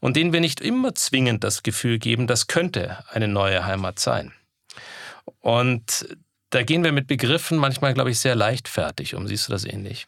und 0.00 0.16
denen 0.16 0.34
wir 0.34 0.40
nicht 0.40 0.60
immer 0.60 0.94
zwingend 0.94 1.44
das 1.44 1.62
Gefühl 1.62 1.98
geben, 1.98 2.26
das 2.26 2.46
könnte 2.46 3.02
eine 3.08 3.26
neue 3.26 3.64
Heimat 3.64 3.98
sein. 3.98 4.32
Und 5.40 6.14
da 6.50 6.62
gehen 6.62 6.84
wir 6.84 6.92
mit 6.92 7.06
Begriffen 7.06 7.56
manchmal, 7.56 7.94
glaube 7.94 8.10
ich, 8.10 8.18
sehr 8.18 8.34
leichtfertig 8.34 9.14
um. 9.14 9.26
Siehst 9.26 9.48
du 9.48 9.52
das 9.52 9.64
ähnlich? 9.64 10.06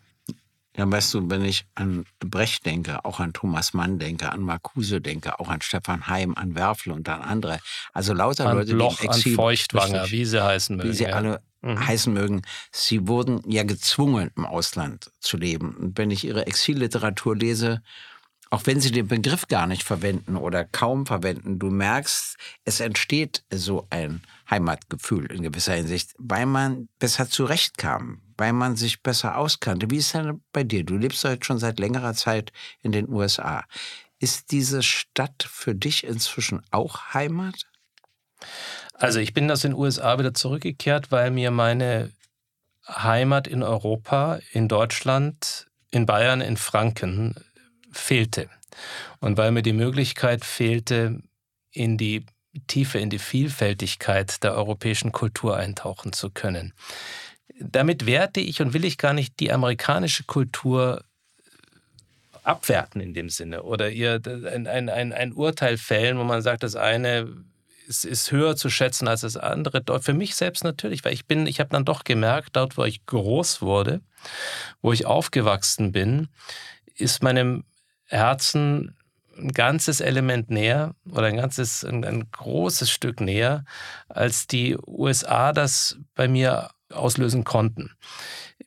Ja, 0.76 0.90
weißt 0.90 1.12
du, 1.14 1.28
wenn 1.28 1.44
ich 1.44 1.66
an 1.74 2.06
Brecht 2.20 2.64
denke, 2.64 3.04
auch 3.04 3.20
an 3.20 3.34
Thomas 3.34 3.74
Mann 3.74 3.98
denke, 3.98 4.32
an 4.32 4.40
Marcuse 4.40 5.02
denke, 5.02 5.38
auch 5.38 5.48
an 5.48 5.60
Stefan 5.60 6.06
Heim, 6.06 6.34
an 6.34 6.54
Werfel 6.54 6.92
und 6.92 7.08
an 7.10 7.20
andere, 7.20 7.60
also 7.92 8.14
lauter 8.14 8.48
an 8.48 8.56
Leute, 8.56 8.74
Bloch, 8.74 8.98
die 8.98 9.06
Exil, 9.06 9.32
an 9.32 9.36
Feuchtwanger, 9.36 10.02
richtig, 10.04 10.12
wie 10.12 10.24
sie 10.24 10.42
heißen 10.42 10.76
mögen. 10.76 10.88
Wie 10.88 10.94
sie 10.94 11.04
ja. 11.04 11.10
alle 11.10 11.42
mhm. 11.60 11.86
heißen 11.86 12.12
mögen. 12.12 12.42
Sie 12.70 13.06
wurden 13.06 13.42
ja 13.46 13.64
gezwungen, 13.64 14.30
im 14.36 14.46
Ausland 14.46 15.10
zu 15.20 15.36
leben. 15.36 15.76
Und 15.76 15.98
wenn 15.98 16.10
ich 16.10 16.24
ihre 16.24 16.46
Exilliteratur 16.46 17.36
lese, 17.36 17.82
auch 18.50 18.62
wenn 18.66 18.80
sie 18.80 18.92
den 18.92 19.08
Begriff 19.08 19.48
gar 19.48 19.66
nicht 19.66 19.82
verwenden 19.82 20.36
oder 20.36 20.64
kaum 20.64 21.06
verwenden, 21.06 21.58
du 21.58 21.70
merkst, 21.70 22.36
es 22.64 22.80
entsteht 22.80 23.44
so 23.50 23.86
ein 23.88 24.22
Heimatgefühl 24.50 25.32
in 25.32 25.42
gewisser 25.42 25.74
Hinsicht, 25.74 26.14
weil 26.18 26.44
man 26.44 26.88
besser 26.98 27.30
zurechtkam, 27.30 28.20
weil 28.42 28.52
man 28.52 28.74
sich 28.74 29.04
besser 29.04 29.38
auskannte. 29.38 29.88
Wie 29.88 29.98
ist 29.98 30.06
es 30.06 30.12
denn 30.20 30.42
bei 30.50 30.64
dir? 30.64 30.82
Du 30.82 30.96
lebst 30.96 31.22
heute 31.22 31.44
schon 31.44 31.58
seit 31.60 31.78
längerer 31.78 32.12
Zeit 32.12 32.52
in 32.80 32.90
den 32.90 33.08
USA. 33.08 33.62
Ist 34.18 34.50
diese 34.50 34.82
Stadt 34.82 35.46
für 35.48 35.76
dich 35.76 36.02
inzwischen 36.02 36.60
auch 36.72 37.14
Heimat? 37.14 37.68
Also 38.94 39.20
ich 39.20 39.32
bin 39.32 39.48
aus 39.48 39.60
den 39.60 39.74
USA 39.74 40.18
wieder 40.18 40.34
zurückgekehrt, 40.34 41.12
weil 41.12 41.30
mir 41.30 41.52
meine 41.52 42.10
Heimat 42.88 43.46
in 43.46 43.62
Europa, 43.62 44.40
in 44.50 44.66
Deutschland, 44.66 45.68
in 45.92 46.04
Bayern, 46.04 46.40
in 46.40 46.56
Franken 46.56 47.36
fehlte. 47.92 48.50
Und 49.20 49.36
weil 49.36 49.52
mir 49.52 49.62
die 49.62 49.72
Möglichkeit 49.72 50.44
fehlte, 50.44 51.22
in 51.70 51.96
die 51.96 52.26
Tiefe, 52.66 52.98
in 52.98 53.08
die 53.08 53.20
Vielfältigkeit 53.20 54.42
der 54.42 54.56
europäischen 54.56 55.12
Kultur 55.12 55.56
eintauchen 55.56 56.12
zu 56.12 56.30
können. 56.30 56.74
Damit 57.60 58.06
werte 58.06 58.40
ich 58.40 58.60
und 58.60 58.74
will 58.74 58.84
ich 58.84 58.98
gar 58.98 59.12
nicht 59.12 59.38
die 59.40 59.52
amerikanische 59.52 60.24
Kultur 60.24 61.04
abwerten 62.42 63.00
in 63.00 63.14
dem 63.14 63.28
Sinne 63.28 63.62
oder 63.62 63.90
ihr 63.90 64.20
ein, 64.26 64.66
ein, 64.66 64.88
ein, 64.88 65.12
ein 65.12 65.32
Urteil 65.32 65.78
fällen, 65.78 66.18
wo 66.18 66.24
man 66.24 66.42
sagt, 66.42 66.62
das 66.64 66.74
eine 66.74 67.44
ist, 67.86 68.04
ist 68.04 68.32
höher 68.32 68.56
zu 68.56 68.70
schätzen 68.70 69.08
als 69.08 69.20
das 69.20 69.36
andere. 69.36 69.82
Für 70.00 70.14
mich 70.14 70.34
selbst 70.34 70.64
natürlich, 70.64 71.04
weil 71.04 71.12
ich 71.12 71.26
bin, 71.26 71.46
ich 71.46 71.60
habe 71.60 71.70
dann 71.70 71.84
doch 71.84 72.04
gemerkt, 72.04 72.50
dort, 72.56 72.76
wo 72.76 72.84
ich 72.84 73.06
groß 73.06 73.62
wurde, 73.62 74.00
wo 74.80 74.92
ich 74.92 75.06
aufgewachsen 75.06 75.92
bin, 75.92 76.28
ist 76.94 77.22
meinem 77.22 77.64
Herzen 78.06 78.96
ein 79.38 79.52
ganzes 79.52 80.00
Element 80.00 80.50
näher 80.50 80.94
oder 81.10 81.26
ein 81.26 81.36
ganzes, 81.36 81.84
ein, 81.84 82.04
ein, 82.04 82.30
großes 82.30 82.90
Stück 82.90 83.20
näher, 83.20 83.64
als 84.08 84.46
die 84.46 84.76
USA 84.86 85.52
das 85.52 85.98
bei 86.14 86.28
mir 86.28 86.70
auslösen 86.92 87.44
konnten. 87.44 87.96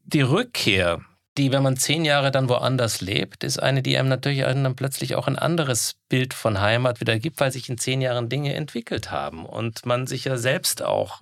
Die 0.04 0.22
Rückkehr, 0.22 1.02
die, 1.38 1.52
wenn 1.52 1.64
man 1.64 1.78
zehn 1.78 2.06
Jahre 2.06 2.32
dann 2.32 2.48
woanders 2.50 3.02
lebt, 3.02 3.44
ist 3.44 3.62
eine, 3.62 3.82
die 3.82 3.98
einem 3.98 4.10
natürlich 4.10 4.42
dann 4.42 4.76
plötzlich 4.76 5.16
auch 5.16 5.28
ein 5.28 5.38
anderes 5.38 5.96
Bild 6.08 6.34
von 6.34 6.62
Heimat 6.62 7.02
wieder 7.02 7.20
gibt, 7.20 7.40
weil 7.40 7.52
sich 7.52 7.70
in 7.70 7.78
zehn 7.78 8.02
Jahren 8.02 8.30
Dinge 8.30 8.54
entwickelt 8.54 9.12
haben 9.12 9.46
und 9.46 9.86
man 9.86 10.08
sich 10.08 10.26
ja 10.26 10.38
selbst 10.38 10.82
auch 10.82 11.22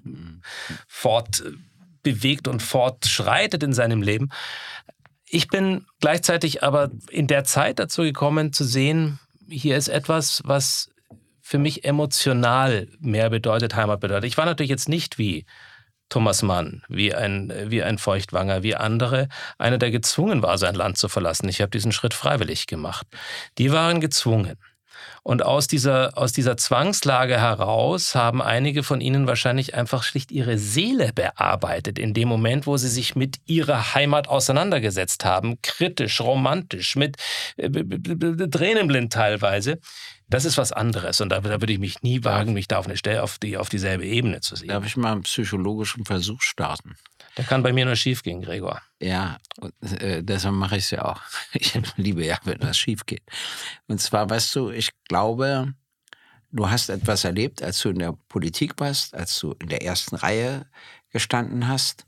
fortbewegt 0.87 2.47
und 2.47 2.61
fortschreitet 2.61 3.63
in 3.63 3.73
seinem 3.73 4.01
Leben. 4.01 4.29
Ich 5.25 5.47
bin 5.47 5.87
gleichzeitig 5.99 6.61
aber 6.61 6.91
in 7.09 7.25
der 7.25 7.43
Zeit 7.43 7.79
dazu 7.79 8.03
gekommen 8.03 8.53
zu 8.53 8.63
sehen, 8.63 9.19
hier 9.49 9.77
ist 9.77 9.87
etwas, 9.87 10.41
was 10.45 10.91
für 11.41 11.57
mich 11.57 11.85
emotional 11.85 12.87
mehr 12.99 13.29
bedeutet, 13.29 13.75
Heimat 13.75 13.99
bedeutet. 13.99 14.25
Ich 14.25 14.37
war 14.37 14.45
natürlich 14.45 14.69
jetzt 14.69 14.89
nicht 14.89 15.17
wie 15.17 15.45
Thomas 16.09 16.43
Mann, 16.43 16.83
wie 16.89 17.13
ein, 17.13 17.51
wie 17.67 17.83
ein 17.83 17.97
Feuchtwanger, 17.97 18.63
wie 18.63 18.75
andere, 18.75 19.29
einer, 19.57 19.77
der 19.77 19.91
gezwungen 19.91 20.43
war, 20.43 20.57
sein 20.57 20.75
Land 20.75 20.97
zu 20.97 21.09
verlassen. 21.09 21.49
Ich 21.49 21.61
habe 21.61 21.71
diesen 21.71 21.91
Schritt 21.91 22.13
freiwillig 22.13 22.67
gemacht. 22.67 23.07
Die 23.57 23.71
waren 23.71 23.99
gezwungen. 23.99 24.57
Und 25.23 25.43
aus 25.43 25.67
dieser, 25.67 26.17
aus 26.17 26.33
dieser 26.33 26.57
Zwangslage 26.57 27.39
heraus 27.39 28.15
haben 28.15 28.41
einige 28.41 28.83
von 28.83 29.01
ihnen 29.01 29.27
wahrscheinlich 29.27 29.75
einfach 29.75 30.03
schlicht 30.03 30.31
ihre 30.31 30.57
Seele 30.57 31.13
bearbeitet, 31.13 31.97
in 31.97 32.13
dem 32.13 32.27
Moment, 32.27 32.67
wo 32.67 32.77
sie 32.77 32.89
sich 32.89 33.15
mit 33.15 33.37
ihrer 33.45 33.93
Heimat 33.95 34.27
auseinandergesetzt 34.27 35.23
haben. 35.23 35.61
Kritisch, 35.61 36.19
romantisch, 36.21 36.95
mit 36.95 37.17
äh, 37.57 37.69
Tränenblind 37.69 39.13
teilweise. 39.13 39.79
Das 40.29 40.45
ist 40.45 40.57
was 40.57 40.71
anderes 40.71 41.21
und 41.21 41.29
da, 41.29 41.41
da, 41.41 41.61
würde 41.61 41.73
ich 41.73 41.79
mich 41.79 42.01
nie 42.01 42.23
wagen, 42.23 42.53
mich 42.53 42.67
da 42.67 42.79
auf, 42.79 42.87
eine 42.87 42.97
Stelle, 42.97 43.21
auf, 43.21 43.37
die, 43.37 43.57
auf 43.57 43.69
dieselbe 43.69 44.05
Ebene 44.05 44.41
zu 44.41 44.55
sehen. 44.55 44.69
Darf 44.69 44.85
ich 44.85 44.97
mal 44.97 45.11
einen 45.11 45.23
psychologischen 45.23 46.05
Versuch 46.05 46.41
starten? 46.41 46.95
Der 47.37 47.45
kann 47.45 47.63
bei 47.63 47.73
mir 47.73 47.85
nur 47.85 47.95
schief 47.95 48.21
gehen, 48.21 48.41
Gregor. 48.41 48.81
Ja, 48.99 49.37
und, 49.59 49.73
äh, 50.01 50.23
deshalb 50.23 50.55
mache 50.55 50.77
ich 50.77 50.83
es 50.85 50.91
ja 50.91 51.05
auch. 51.05 51.21
Ich 51.53 51.73
liebe 51.97 52.23
ja, 52.25 52.37
wenn 52.43 52.59
das 52.59 52.77
schief 52.77 53.05
geht. 53.05 53.23
Und 53.87 53.99
zwar, 53.99 54.29
weißt 54.29 54.55
du, 54.55 54.69
ich 54.69 54.91
glaube, 55.07 55.73
du 56.51 56.69
hast 56.69 56.89
etwas 56.89 57.23
erlebt, 57.23 57.61
als 57.61 57.79
du 57.81 57.89
in 57.89 57.99
der 57.99 58.13
Politik 58.29 58.73
warst, 58.79 59.15
als 59.15 59.37
du 59.39 59.55
in 59.59 59.69
der 59.69 59.83
ersten 59.83 60.15
Reihe 60.15 60.67
gestanden 61.09 61.67
hast. 61.67 62.05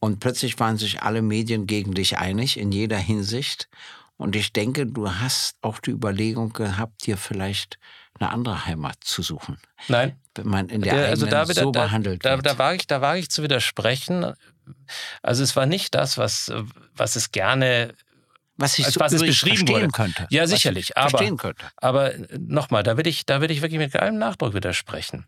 Und 0.00 0.18
plötzlich 0.18 0.58
waren 0.58 0.78
sich 0.78 1.02
alle 1.02 1.22
Medien 1.22 1.66
gegen 1.66 1.94
dich 1.94 2.18
einig 2.18 2.58
in 2.58 2.72
jeder 2.72 2.98
Hinsicht. 2.98 3.68
Und 4.16 4.36
ich 4.36 4.52
denke, 4.52 4.86
du 4.86 5.10
hast 5.10 5.56
auch 5.62 5.78
die 5.78 5.90
Überlegung 5.90 6.52
gehabt, 6.52 7.06
dir 7.06 7.16
vielleicht 7.16 7.78
eine 8.18 8.30
andere 8.30 8.66
Heimat 8.66 8.96
zu 9.02 9.22
suchen. 9.22 9.58
Nein. 9.88 10.16
Man 10.42 10.68
in 10.68 10.80
der, 10.82 10.94
der 10.94 11.08
also 11.08 11.26
da 11.26 11.48
wieder, 11.48 11.62
so 11.62 11.70
da, 11.72 11.84
behandelt 11.84 12.24
da, 12.24 12.36
wird. 12.36 12.46
Da 12.46 12.58
wage 12.58 12.76
ich, 12.76 12.86
da 12.86 13.00
wage 13.00 13.20
ich 13.20 13.30
zu 13.30 13.42
widersprechen. 13.42 14.32
Also 15.22 15.42
es 15.42 15.56
war 15.56 15.66
nicht 15.66 15.94
das, 15.94 16.16
was, 16.18 16.52
was 16.94 17.16
es 17.16 17.32
gerne 17.32 17.94
was 18.56 18.78
ich 18.78 18.84
als 18.84 18.94
so 18.94 19.00
was 19.00 19.12
es 19.12 19.22
beschrieben 19.22 19.56
verstehen 19.56 19.76
wurde. 19.76 19.88
könnte. 19.88 20.26
Ja, 20.30 20.46
sicherlich. 20.46 20.96
aber, 20.96 21.10
verstehen 21.10 21.36
könnte. 21.36 21.64
aber 21.76 22.12
nochmal, 22.38 22.82
da 22.82 22.96
will 22.96 23.06
ich, 23.06 23.26
da 23.26 23.40
will 23.40 23.50
ich 23.50 23.62
wirklich 23.62 23.78
mit 23.78 23.96
allem 23.96 24.18
Nachdruck 24.18 24.54
widersprechen. 24.54 25.26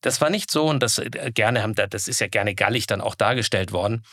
Das 0.00 0.20
war 0.20 0.30
nicht 0.30 0.50
so, 0.50 0.66
und 0.66 0.80
das 0.82 0.98
äh, 0.98 1.32
gerne 1.32 1.62
haben, 1.62 1.74
das 1.74 2.08
ist 2.08 2.20
ja 2.20 2.28
gerne 2.28 2.54
gallig 2.54 2.86
dann 2.86 3.00
auch 3.00 3.14
dargestellt 3.14 3.72
worden 3.72 4.04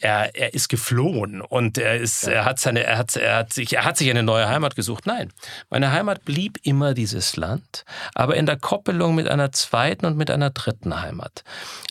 er, 0.00 0.34
er 0.34 0.52
ist 0.54 0.68
geflohen 0.68 1.40
und 1.40 1.78
er 1.78 1.96
ist, 1.96 2.24
ja. 2.24 2.32
er 2.32 2.44
hat 2.44 2.60
seine, 2.60 2.84
er 2.84 2.98
hat, 2.98 3.16
er 3.16 3.36
hat 3.36 3.52
sich, 3.52 3.72
er 3.72 3.84
hat 3.84 3.96
sich 3.96 4.10
eine 4.10 4.22
neue 4.22 4.48
Heimat 4.48 4.76
gesucht. 4.76 5.06
Nein, 5.06 5.32
meine 5.70 5.92
Heimat 5.92 6.24
blieb 6.24 6.58
immer 6.62 6.92
dieses 6.92 7.36
Land, 7.36 7.84
aber 8.14 8.36
in 8.36 8.46
der 8.46 8.58
Koppelung 8.58 9.14
mit 9.14 9.28
einer 9.28 9.52
zweiten 9.52 10.04
und 10.04 10.16
mit 10.16 10.30
einer 10.30 10.50
dritten 10.50 11.00
Heimat. 11.00 11.44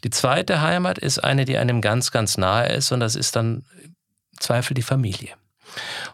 Die 0.03 0.11
zweite 0.11 0.61
Heimat 0.61 0.99
ist 0.99 1.23
eine, 1.23 1.45
die 1.45 1.57
einem 1.57 1.81
ganz, 1.81 2.11
ganz 2.11 2.37
nahe 2.37 2.71
ist 2.71 2.91
und 2.91 2.99
das 2.99 3.15
ist 3.15 3.35
dann 3.35 3.65
im 3.83 3.95
Zweifel 4.39 4.75
die 4.75 4.83
Familie. 4.83 5.33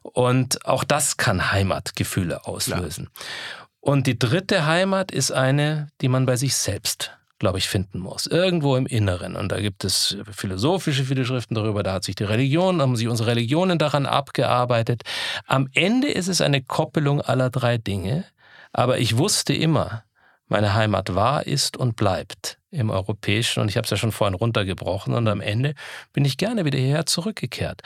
Und 0.02 0.66
auch 0.66 0.84
das 0.84 1.18
kann 1.18 1.52
Heimatgefühle 1.52 2.46
auslösen. 2.46 3.10
Klar. 3.14 3.68
Und 3.82 4.08
die 4.08 4.18
dritte 4.18 4.66
Heimat 4.66 5.12
ist 5.12 5.32
eine, 5.32 5.90
die 6.02 6.08
man 6.08 6.26
bei 6.26 6.38
sich 6.38 6.56
selbst 6.56 7.12
glaube 7.42 7.58
ich, 7.58 7.68
finden 7.68 8.00
muss. 8.00 8.28
Irgendwo 8.28 8.78
im 8.78 8.86
Inneren. 8.86 9.36
Und 9.36 9.52
da 9.52 9.60
gibt 9.60 9.84
es 9.84 10.16
philosophische 10.32 11.04
viele 11.04 11.26
Schriften 11.26 11.56
darüber, 11.56 11.82
da 11.82 11.94
hat 11.94 12.04
sich 12.04 12.16
die 12.16 12.24
Religion, 12.24 12.82
haben 12.82 12.96
sich 12.96 13.08
unsere 13.08 13.32
Religionen 13.32 13.80
daran 13.80 14.06
abgearbeitet. 14.06 15.02
Am 15.48 15.68
Ende 15.74 16.08
ist 16.08 16.28
es 16.28 16.40
eine 16.40 16.62
Koppelung 16.62 17.20
aller 17.20 17.50
drei 17.50 17.80
Dinge. 17.80 18.26
Aber 18.74 19.00
ich 19.00 19.18
wusste 19.18 19.54
immer, 19.54 20.04
meine 20.48 20.76
Heimat 20.76 21.16
war, 21.16 21.48
ist 21.48 21.78
und 21.78 21.96
bleibt 21.96 22.60
im 22.70 22.92
Europäischen. 22.92 23.62
Und 23.62 23.70
ich 23.70 23.76
habe 23.76 23.86
es 23.86 23.92
ja 23.92 23.98
schon 23.98 24.12
vorhin 24.12 24.36
runtergebrochen. 24.36 25.16
Und 25.16 25.28
am 25.28 25.42
Ende 25.42 25.74
bin 26.14 26.26
ich 26.26 26.38
gerne 26.38 26.64
wieder 26.64 26.78
hierher 26.78 27.08
zurückgekehrt. 27.08 27.82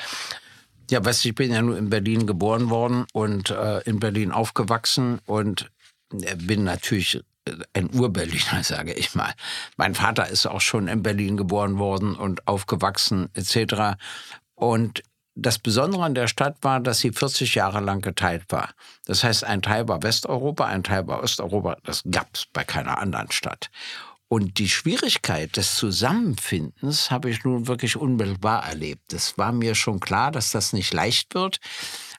Ja, 0.91 1.03
weißt 1.03 1.23
du, 1.23 1.29
ich 1.29 1.35
bin 1.35 1.53
ja 1.53 1.61
nur 1.61 1.77
in 1.77 1.89
Berlin 1.89 2.27
geboren 2.27 2.69
worden 2.69 3.05
und 3.13 3.51
äh, 3.51 3.79
in 3.83 4.01
Berlin 4.01 4.33
aufgewachsen 4.33 5.19
und 5.25 5.71
äh, 6.11 6.35
bin 6.35 6.65
natürlich 6.65 7.21
ein 7.73 7.93
Urberliner, 7.93 8.63
sage 8.63 8.93
ich 8.93 9.15
mal. 9.15 9.33
Mein 9.77 9.95
Vater 9.95 10.27
ist 10.27 10.45
auch 10.45 10.61
schon 10.61 10.87
in 10.87 11.03
Berlin 11.03 11.37
geboren 11.37 11.77
worden 11.77 12.15
und 12.15 12.47
aufgewachsen 12.47 13.29
etc. 13.33 13.97
Und 14.55 15.03
das 15.35 15.59
Besondere 15.59 16.03
an 16.03 16.15
der 16.15 16.27
Stadt 16.27 16.57
war, 16.61 16.79
dass 16.79 16.99
sie 16.99 17.11
40 17.11 17.55
Jahre 17.55 17.81
lang 17.81 18.01
geteilt 18.01 18.45
war. 18.49 18.69
Das 19.05 19.23
heißt, 19.23 19.43
ein 19.43 19.61
Teil 19.61 19.87
war 19.87 20.01
Westeuropa, 20.01 20.65
ein 20.65 20.83
Teil 20.83 21.07
war 21.07 21.21
Osteuropa. 21.21 21.77
Das 21.83 22.03
gab 22.09 22.29
es 22.33 22.45
bei 22.53 22.63
keiner 22.63 22.99
anderen 22.99 23.31
Stadt. 23.31 23.69
Und 24.27 24.57
die 24.57 24.69
Schwierigkeit 24.69 25.55
des 25.55 25.75
Zusammenfindens 25.75 27.11
habe 27.11 27.29
ich 27.29 27.43
nun 27.43 27.67
wirklich 27.67 27.95
unmittelbar 27.95 28.65
erlebt. 28.65 29.13
Es 29.13 29.37
war 29.37 29.51
mir 29.51 29.75
schon 29.75 29.99
klar, 29.99 30.31
dass 30.31 30.49
das 30.49 30.73
nicht 30.73 30.93
leicht 30.93 31.35
wird, 31.35 31.59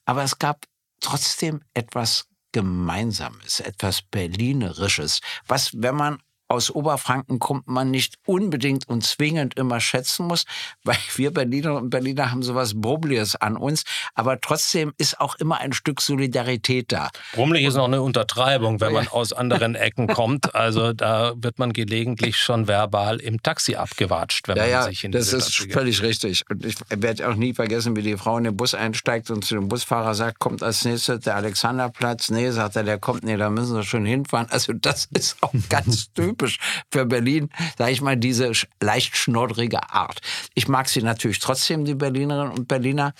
aber 0.04 0.22
es 0.22 0.38
gab 0.38 0.66
trotzdem 1.00 1.62
etwas 1.74 2.26
Gemeinsames, 2.56 3.60
etwas 3.60 4.00
Berlinerisches, 4.00 5.20
was, 5.46 5.72
wenn 5.74 5.94
man 5.94 6.22
aus 6.48 6.70
Oberfranken 6.70 7.38
kommt, 7.38 7.66
man 7.66 7.90
nicht 7.90 8.16
unbedingt 8.24 8.88
und 8.88 9.04
zwingend 9.04 9.54
immer 9.56 9.80
schätzen 9.80 10.26
muss, 10.26 10.44
weil 10.84 10.96
wir 11.16 11.32
Berliner 11.32 11.76
und 11.76 11.90
Berliner 11.90 12.30
haben 12.30 12.42
sowas 12.42 12.80
Brumbliges 12.80 13.36
an 13.36 13.56
uns, 13.56 13.84
aber 14.14 14.40
trotzdem 14.40 14.92
ist 14.98 15.20
auch 15.20 15.34
immer 15.36 15.58
ein 15.58 15.72
Stück 15.72 16.00
Solidarität 16.00 16.92
da. 16.92 17.10
Brummelig 17.32 17.66
ist 17.66 17.74
noch 17.74 17.86
eine 17.86 18.02
Untertreibung, 18.02 18.80
wenn 18.80 18.92
man 18.92 19.08
aus 19.08 19.32
anderen 19.32 19.74
Ecken 19.74 20.06
kommt. 20.06 20.54
Also 20.54 20.92
da 20.92 21.34
wird 21.36 21.58
man 21.58 21.72
gelegentlich 21.72 22.36
schon 22.36 22.68
verbal 22.68 23.18
im 23.20 23.42
Taxi 23.42 23.74
abgewatscht, 23.74 24.48
wenn 24.48 24.56
ja, 24.56 24.62
man 24.62 24.70
ja, 24.70 24.82
sich 24.84 25.04
in 25.04 25.12
das 25.12 25.32
ist 25.32 25.54
Stadt 25.54 25.72
völlig 25.72 26.02
richtig. 26.02 26.44
Und 26.48 26.64
ich 26.64 26.76
werde 26.88 27.28
auch 27.28 27.34
nie 27.34 27.54
vergessen, 27.54 27.96
wie 27.96 28.02
die 28.02 28.16
Frau 28.16 28.38
in 28.38 28.44
den 28.44 28.56
Bus 28.56 28.74
einsteigt 28.74 29.30
und 29.30 29.44
zu 29.44 29.54
dem 29.54 29.68
Busfahrer 29.68 30.14
sagt, 30.14 30.38
kommt 30.38 30.62
als 30.62 30.84
nächstes 30.84 31.20
der 31.20 31.36
Alexanderplatz. 31.36 32.30
Nee, 32.30 32.50
sagt 32.50 32.76
er, 32.76 32.84
der 32.84 32.98
kommt, 32.98 33.24
nee, 33.24 33.36
da 33.36 33.50
müssen 33.50 33.74
wir 33.74 33.82
schon 33.82 34.04
hinfahren. 34.04 34.46
Also 34.50 34.72
das 34.72 35.08
ist 35.12 35.36
auch 35.42 35.52
ganz 35.68 36.12
typisch 36.12 36.35
typisch 36.36 36.58
für 36.90 37.06
Berlin, 37.06 37.50
sage 37.78 37.92
ich 37.92 38.02
mal, 38.02 38.16
diese 38.16 38.52
leicht 38.80 39.16
schnoddrige 39.16 39.90
Art. 39.90 40.20
Ich 40.54 40.68
mag 40.68 40.88
sie 40.88 41.02
natürlich 41.02 41.38
trotzdem, 41.38 41.84
die 41.84 41.94
Berlinerinnen 41.94 42.52
und 42.52 42.68
Berliner. 42.68 43.14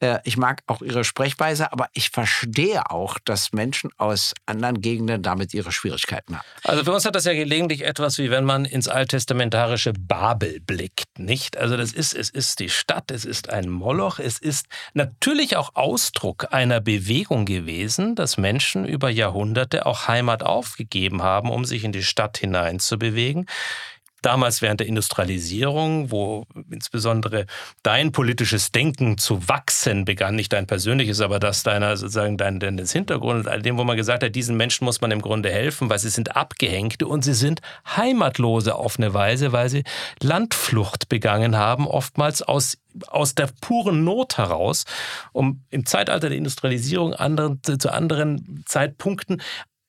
Äh, 0.00 0.18
ich 0.24 0.36
mag 0.36 0.62
auch 0.66 0.82
ihre 0.82 1.04
Sprechweise, 1.04 1.72
aber 1.72 1.88
ich 1.92 2.10
verstehe 2.10 2.90
auch, 2.90 3.18
dass 3.18 3.52
Menschen 3.52 3.90
aus 3.96 4.34
anderen 4.44 4.80
Gegenden 4.80 5.22
damit 5.22 5.54
ihre 5.54 5.72
Schwierigkeiten 5.72 6.36
haben. 6.36 6.46
Also 6.64 6.84
für 6.84 6.92
uns 6.92 7.04
hat 7.04 7.14
das 7.14 7.24
ja 7.24 7.32
gelegentlich 7.32 7.84
etwas, 7.84 8.18
wie 8.18 8.30
wenn 8.30 8.44
man 8.44 8.64
ins 8.64 8.88
alttestamentarische 8.88 9.92
Babel 9.92 10.60
blickt, 10.60 11.18
nicht? 11.18 11.56
Also 11.56 11.76
das 11.76 11.92
ist, 11.92 12.14
es 12.14 12.30
ist 12.30 12.60
die 12.60 12.68
Stadt, 12.68 13.10
es 13.10 13.24
ist 13.24 13.50
ein 13.50 13.68
Moloch, 13.68 14.18
es 14.18 14.38
ist 14.38 14.66
natürlich 14.94 15.56
auch 15.56 15.74
Ausdruck 15.74 16.52
einer 16.52 16.80
Bewegung 16.80 17.46
gewesen, 17.46 18.14
dass 18.14 18.36
Menschen 18.36 18.84
über 18.86 19.08
Jahrhunderte 19.08 19.86
auch 19.86 20.08
Heimat 20.08 20.42
aufgegeben 20.42 21.22
haben, 21.22 21.50
um 21.50 21.64
sich 21.64 21.84
in 21.84 21.92
die 21.92 22.02
Stadt 22.02 22.38
hinein 22.38 22.80
zu 22.80 22.98
bewegen 22.98 23.46
damals 24.22 24.62
während 24.62 24.80
der 24.80 24.86
Industrialisierung, 24.86 26.10
wo 26.10 26.46
insbesondere 26.70 27.46
dein 27.82 28.12
politisches 28.12 28.72
Denken 28.72 29.18
zu 29.18 29.48
wachsen 29.48 30.04
begann, 30.04 30.34
nicht 30.34 30.52
dein 30.52 30.66
persönliches, 30.66 31.20
aber 31.20 31.38
das 31.38 31.62
deiner 31.62 31.96
sozusagen 31.96 32.36
dein, 32.36 32.60
deines 32.60 32.92
Hintergrund, 32.92 33.48
all 33.48 33.62
dem, 33.62 33.78
wo 33.78 33.84
man 33.84 33.96
gesagt 33.96 34.22
hat, 34.22 34.34
diesen 34.34 34.56
Menschen 34.56 34.84
muss 34.84 35.00
man 35.00 35.10
im 35.10 35.22
Grunde 35.22 35.50
helfen, 35.50 35.90
weil 35.90 35.98
sie 35.98 36.10
sind 36.10 36.36
Abgehängte 36.36 37.06
und 37.06 37.22
sie 37.22 37.34
sind 37.34 37.60
Heimatlose 37.96 38.74
auf 38.74 38.98
eine 38.98 39.14
Weise, 39.14 39.52
weil 39.52 39.68
sie 39.68 39.84
Landflucht 40.20 41.08
begangen 41.08 41.56
haben, 41.56 41.86
oftmals 41.86 42.42
aus 42.42 42.78
aus 43.08 43.34
der 43.34 43.50
puren 43.60 44.04
Not 44.04 44.38
heraus, 44.38 44.84
um 45.32 45.62
im 45.68 45.84
Zeitalter 45.84 46.30
der 46.30 46.38
Industrialisierung 46.38 47.12
anderen, 47.12 47.60
zu 47.62 47.92
anderen 47.92 48.64
Zeitpunkten 48.66 49.42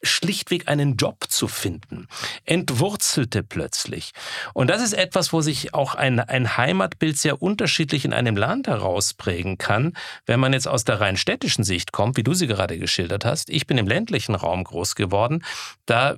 schlichtweg 0.04 0.68
einen 0.68 0.96
Job 0.96 1.26
zu 1.30 1.48
finden, 1.48 2.08
entwurzelte 2.46 3.44
plötzlich. 3.44 4.12
Und 4.54 4.70
das 4.70 4.82
ist 4.82 4.94
etwas, 4.94 5.34
wo 5.34 5.42
sich 5.42 5.74
auch 5.74 5.96
ein, 5.96 6.20
ein 6.20 6.58
Heimatbild 6.58 7.18
sehr 7.18 7.42
unterschiedlich 7.42 8.06
in 8.06 8.14
einem 8.14 8.38
Land 8.38 8.68
herausprägen 8.68 9.58
kann. 9.58 9.94
Wenn 10.26 10.40
man 10.40 10.54
jetzt 10.54 10.68
aus 10.68 10.84
der 10.84 11.02
rein 11.02 11.18
städtischen 11.18 11.64
Sicht 11.64 11.92
kommt, 11.92 12.18
wie 12.18 12.24
du 12.24 12.34
sie 12.34 12.48
gerade 12.48 12.78
geschildert 12.78 13.26
hast, 13.26 13.50
ich 13.50 13.68
bin 13.68 13.78
im 13.78 13.88
ländlichen 13.88 14.36
Raum 14.36 14.64
groß 14.64 14.96
geworden, 14.96 15.44
da 15.86 16.16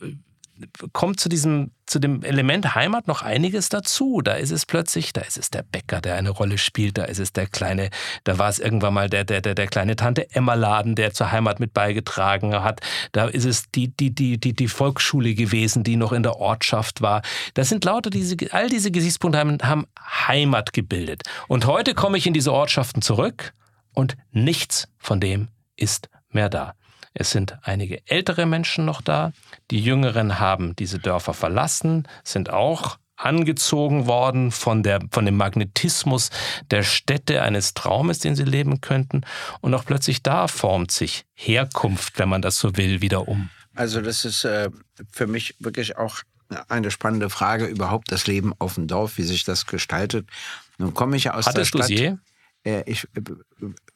kommt 0.94 1.20
zu 1.20 1.30
diesem, 1.30 1.72
zu 1.86 2.00
dem 2.00 2.24
Element 2.24 2.76
Heimat 2.76 3.08
noch 3.08 3.22
einiges 3.22 3.70
dazu. 3.70 4.22
Da 4.22 4.34
ist 4.34 4.52
es 4.52 4.66
plötzlich, 4.66 5.14
da 5.14 5.22
ist 5.22 5.38
es 5.38 5.50
der 5.50 5.64
Bäcker, 5.64 6.02
der 6.02 6.16
eine 6.16 6.30
Rolle 6.30 6.58
spielt, 6.58 6.98
da 6.98 7.06
ist 7.06 7.20
es 7.20 7.34
der 7.34 7.48
kleine, 7.48 7.90
da 8.24 8.38
war 8.38 8.50
es 8.50 8.60
irgendwann 8.60 8.94
mal 8.94 9.10
der, 9.10 9.24
der, 9.24 9.42
der, 9.42 9.56
der 9.56 9.68
kleine 9.68 9.96
Tante 9.96 10.30
Emma-Laden, 10.34 10.96
der 10.96 11.14
zur 11.14 11.32
Heimat 11.32 11.60
mit 11.60 11.74
beigetragen 11.74 12.54
hat. 12.64 12.82
Da 13.12 13.28
ist 13.28 13.46
es 13.46 13.72
die, 13.72 13.90
die, 13.96 14.14
die, 14.14 14.40
die, 14.40 14.54
die 14.54 14.68
Volksschule 14.68 15.34
gewesen, 15.34 15.84
die 15.84 15.96
noch 15.96 16.12
in 16.12 16.24
der 16.24 16.38
Ortschaft 16.38 17.02
war. 17.02 17.22
Das 17.54 17.70
sind 17.70 17.86
lauter 17.86 18.10
diese, 18.10 18.36
all 18.52 18.70
diese 18.70 18.92
Gesichtspunkte 18.92 19.40
haben, 19.40 19.58
haben 19.62 19.88
Heimat 20.28 20.74
gebildet. 20.74 21.24
Und 21.48 21.66
heute 21.66 21.94
komme 21.94 22.18
ich 22.18 22.28
in 22.28 22.34
diese 22.34 22.54
Ortschaften 22.54 23.02
zurück 23.02 23.54
und 23.94 24.16
nichts 24.32 24.88
von 24.98 25.20
dem 25.20 25.50
ist 25.76 26.10
mehr 26.32 26.50
da. 26.50 26.74
Es 27.14 27.32
sind 27.32 27.58
einige 27.64 28.06
ältere 28.08 28.46
Menschen 28.46 28.86
noch 28.86 29.02
da. 29.02 29.32
Die 29.72 29.80
Jüngeren 29.80 30.40
haben 30.40 30.76
diese 30.76 31.00
Dörfer 31.00 31.34
verlassen, 31.34 32.08
sind 32.24 32.50
auch 32.50 32.98
angezogen 33.20 34.08
worden 34.08 34.52
von, 34.52 34.82
der, 34.82 35.02
von 35.12 35.26
dem 35.26 35.36
Magnetismus 35.36 36.30
der 36.72 36.84
Städte 36.84 37.42
eines 37.42 37.74
Traumes, 37.74 38.20
den 38.20 38.36
sie 38.36 38.46
leben 38.46 38.80
könnten. 38.82 39.22
Und 39.62 39.74
auch 39.74 39.86
plötzlich 39.86 40.24
da 40.24 40.48
formt 40.48 40.92
sich 40.92 41.26
Herkunft, 41.34 42.18
wenn 42.18 42.30
man 42.30 42.42
das 42.42 42.58
so 42.58 42.78
will, 42.78 43.02
wieder 43.02 43.28
um. 43.28 43.50
Also 43.76 44.02
das 44.02 44.26
ist 44.26 44.46
äh, 44.46 44.70
für 45.12 45.28
mich 45.28 45.56
wirklich 45.60 45.98
auch 45.98 46.22
eine 46.68 46.92
spannende 46.92 47.30
Frage, 47.30 47.66
überhaupt 47.66 48.12
das 48.12 48.26
Leben 48.26 48.54
auf 48.58 48.76
dem 48.76 48.88
Dorf, 48.88 49.18
wie 49.18 49.24
sich 49.24 49.44
das 49.44 49.66
gestaltet. 49.66 50.28
Nun 50.78 50.94
komme 50.94 51.16
ich 51.16 51.26
ja 51.26 51.34
aus 51.34 51.46
Hattest 51.46 51.74
der 51.74 51.84
Stadt. 51.84 51.90
je? 51.90 52.16
Äh, 52.64 52.84
ich 52.86 53.08
äh, 53.16 53.20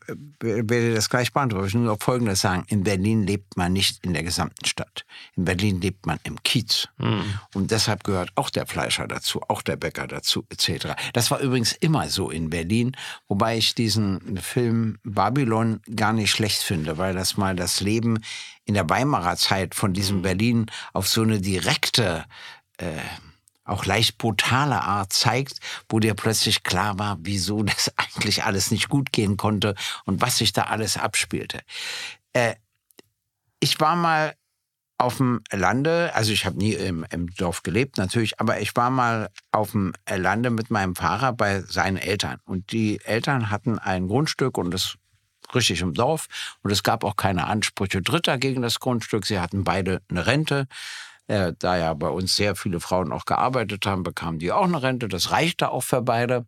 äh, 0.07 0.15
werde 0.39 0.93
das 0.93 1.09
gleich 1.09 1.33
beantworten. 1.33 1.67
Ich 1.67 1.73
will 1.73 1.81
nur 1.81 1.97
Folgendes 1.99 2.41
sagen. 2.41 2.63
In 2.67 2.83
Berlin 2.83 3.25
lebt 3.25 3.57
man 3.57 3.73
nicht 3.73 4.03
in 4.05 4.13
der 4.13 4.23
gesamten 4.23 4.65
Stadt. 4.65 5.05
In 5.35 5.45
Berlin 5.45 5.81
lebt 5.81 6.05
man 6.05 6.19
im 6.23 6.41
Kiez. 6.43 6.87
Mhm. 6.97 7.23
Und 7.53 7.71
deshalb 7.71 8.03
gehört 8.03 8.31
auch 8.35 8.49
der 8.49 8.65
Fleischer 8.65 9.07
dazu, 9.07 9.41
auch 9.47 9.61
der 9.61 9.75
Bäcker 9.75 10.07
dazu, 10.07 10.45
etc. 10.49 10.95
Das 11.13 11.31
war 11.31 11.39
übrigens 11.39 11.73
immer 11.73 12.09
so 12.09 12.29
in 12.29 12.49
Berlin, 12.49 12.95
wobei 13.27 13.57
ich 13.57 13.75
diesen 13.75 14.37
Film 14.37 14.99
Babylon 15.03 15.81
gar 15.95 16.13
nicht 16.13 16.31
schlecht 16.31 16.61
finde, 16.61 16.97
weil 16.97 17.13
das 17.13 17.37
mal 17.37 17.55
das 17.55 17.81
Leben 17.81 18.19
in 18.65 18.75
der 18.75 18.89
Weimarer 18.89 19.35
Zeit 19.35 19.75
von 19.75 19.93
diesem 19.93 20.21
Berlin 20.21 20.67
auf 20.93 21.07
so 21.07 21.21
eine 21.21 21.41
direkte 21.41 22.25
äh, 22.77 22.99
auch 23.65 23.85
leicht 23.85 24.17
brutale 24.17 24.81
Art 24.81 25.13
zeigt, 25.13 25.59
wo 25.89 25.99
dir 25.99 26.13
plötzlich 26.13 26.63
klar 26.63 26.99
war, 26.99 27.17
wieso 27.21 27.63
das 27.63 27.91
eigentlich 27.97 28.43
alles 28.43 28.71
nicht 28.71 28.89
gut 28.89 29.11
gehen 29.11 29.37
konnte 29.37 29.75
und 30.05 30.21
was 30.21 30.37
sich 30.37 30.53
da 30.53 30.63
alles 30.63 30.97
abspielte. 30.97 31.61
Äh, 32.33 32.55
ich 33.59 33.79
war 33.79 33.95
mal 33.95 34.35
auf 34.97 35.17
dem 35.17 35.41
Lande, 35.51 36.11
also 36.13 36.31
ich 36.31 36.45
habe 36.45 36.57
nie 36.57 36.73
im, 36.73 37.05
im, 37.09 37.27
Dorf 37.35 37.63
gelebt 37.63 37.97
natürlich, 37.97 38.39
aber 38.39 38.61
ich 38.61 38.75
war 38.75 38.89
mal 38.89 39.29
auf 39.51 39.71
dem 39.71 39.93
Lande 40.09 40.49
mit 40.49 40.69
meinem 40.69 40.95
Fahrer 40.95 41.33
bei 41.33 41.61
seinen 41.61 41.97
Eltern. 41.97 42.39
Und 42.45 42.71
die 42.71 43.01
Eltern 43.03 43.49
hatten 43.49 43.79
ein 43.79 44.07
Grundstück 44.07 44.57
und 44.57 44.71
das 44.71 44.97
richtig 45.53 45.81
im 45.81 45.93
Dorf. 45.93 46.27
Und 46.61 46.71
es 46.71 46.83
gab 46.83 47.03
auch 47.03 47.15
keine 47.15 47.47
Ansprüche 47.47 48.01
Dritter 48.01 48.37
gegen 48.37 48.61
das 48.61 48.79
Grundstück. 48.79 49.25
Sie 49.25 49.39
hatten 49.39 49.63
beide 49.63 50.01
eine 50.09 50.25
Rente. 50.25 50.67
Äh, 51.27 51.53
da 51.57 51.77
ja 51.77 51.93
bei 51.93 52.09
uns 52.09 52.35
sehr 52.35 52.55
viele 52.55 52.79
Frauen 52.79 53.11
auch 53.11 53.25
gearbeitet 53.25 53.85
haben, 53.85 54.03
bekamen 54.03 54.39
die 54.39 54.51
auch 54.51 54.65
eine 54.65 54.81
Rente. 54.81 55.07
Das 55.07 55.31
reichte 55.31 55.71
auch 55.71 55.83
für 55.83 56.01
beide. 56.01 56.45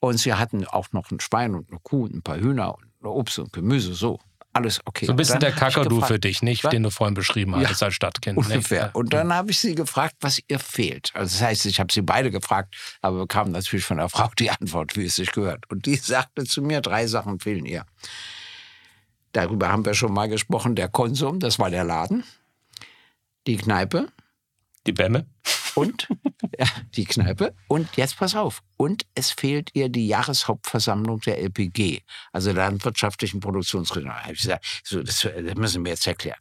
Und 0.00 0.18
sie 0.18 0.34
hatten 0.34 0.66
auch 0.66 0.92
noch 0.92 1.10
ein 1.10 1.20
Schwein 1.20 1.54
und 1.54 1.70
eine 1.70 1.80
Kuh 1.82 2.04
und 2.04 2.14
ein 2.14 2.22
paar 2.22 2.36
Hühner 2.36 2.74
und 2.74 3.06
Obst 3.06 3.38
und 3.38 3.52
Gemüse. 3.52 3.94
So, 3.94 4.20
alles 4.52 4.80
okay. 4.84 5.06
So 5.06 5.12
ein 5.12 5.16
bisschen 5.16 5.40
der 5.40 5.52
Kakadu 5.52 6.02
für 6.02 6.18
dich, 6.18 6.42
nicht? 6.42 6.64
Was? 6.64 6.70
Den 6.70 6.82
du 6.82 6.90
vorhin 6.90 7.14
beschrieben 7.14 7.56
hattest 7.56 7.80
ja, 7.80 7.86
als 7.86 7.94
Stadtkind. 7.94 8.36
Ungefähr. 8.36 8.90
Und 8.92 9.14
dann 9.14 9.32
habe 9.32 9.50
ich 9.50 9.58
sie 9.58 9.74
gefragt, 9.74 10.16
was 10.20 10.40
ihr 10.46 10.58
fehlt. 10.58 11.10
Also 11.14 11.38
das 11.38 11.42
heißt, 11.42 11.66
ich 11.66 11.80
habe 11.80 11.92
sie 11.92 12.02
beide 12.02 12.30
gefragt, 12.30 12.76
aber 13.00 13.20
bekam 13.20 13.52
natürlich 13.52 13.86
von 13.86 13.96
der 13.96 14.10
Frau 14.10 14.30
die 14.38 14.50
Antwort, 14.50 14.96
wie 14.96 15.06
es 15.06 15.16
sich 15.16 15.32
gehört. 15.32 15.70
Und 15.70 15.86
die 15.86 15.96
sagte 15.96 16.44
zu 16.44 16.60
mir, 16.60 16.82
drei 16.82 17.06
Sachen 17.06 17.40
fehlen 17.40 17.64
ihr. 17.64 17.86
Darüber 19.32 19.70
haben 19.70 19.84
wir 19.86 19.94
schon 19.94 20.12
mal 20.12 20.28
gesprochen. 20.28 20.76
Der 20.76 20.88
Konsum, 20.88 21.40
das 21.40 21.58
war 21.58 21.70
der 21.70 21.84
Laden 21.84 22.24
die 23.46 23.56
Kneipe. 23.56 24.08
Die 24.86 24.92
Bämme. 24.92 25.26
Und 25.74 26.08
ja, 26.58 26.66
die 26.94 27.04
Kneipe. 27.04 27.54
Und 27.68 27.96
jetzt 27.96 28.18
pass 28.18 28.34
auf. 28.34 28.62
Und 28.76 29.06
es 29.14 29.30
fehlt 29.30 29.70
ihr 29.74 29.88
die 29.88 30.06
Jahreshauptversammlung 30.06 31.20
der 31.20 31.40
LPG, 31.40 32.02
also 32.32 32.52
der 32.52 32.64
landwirtschaftlichen 32.64 33.40
Produktionsregion. 33.40 34.12
Da 34.12 34.30
ich 34.30 34.42
gesagt, 34.42 34.82
so, 34.84 35.02
das, 35.02 35.20
das, 35.20 35.54
müssen 35.56 35.84
wir 35.84 35.92
jetzt 35.92 36.06
erklären. 36.06 36.38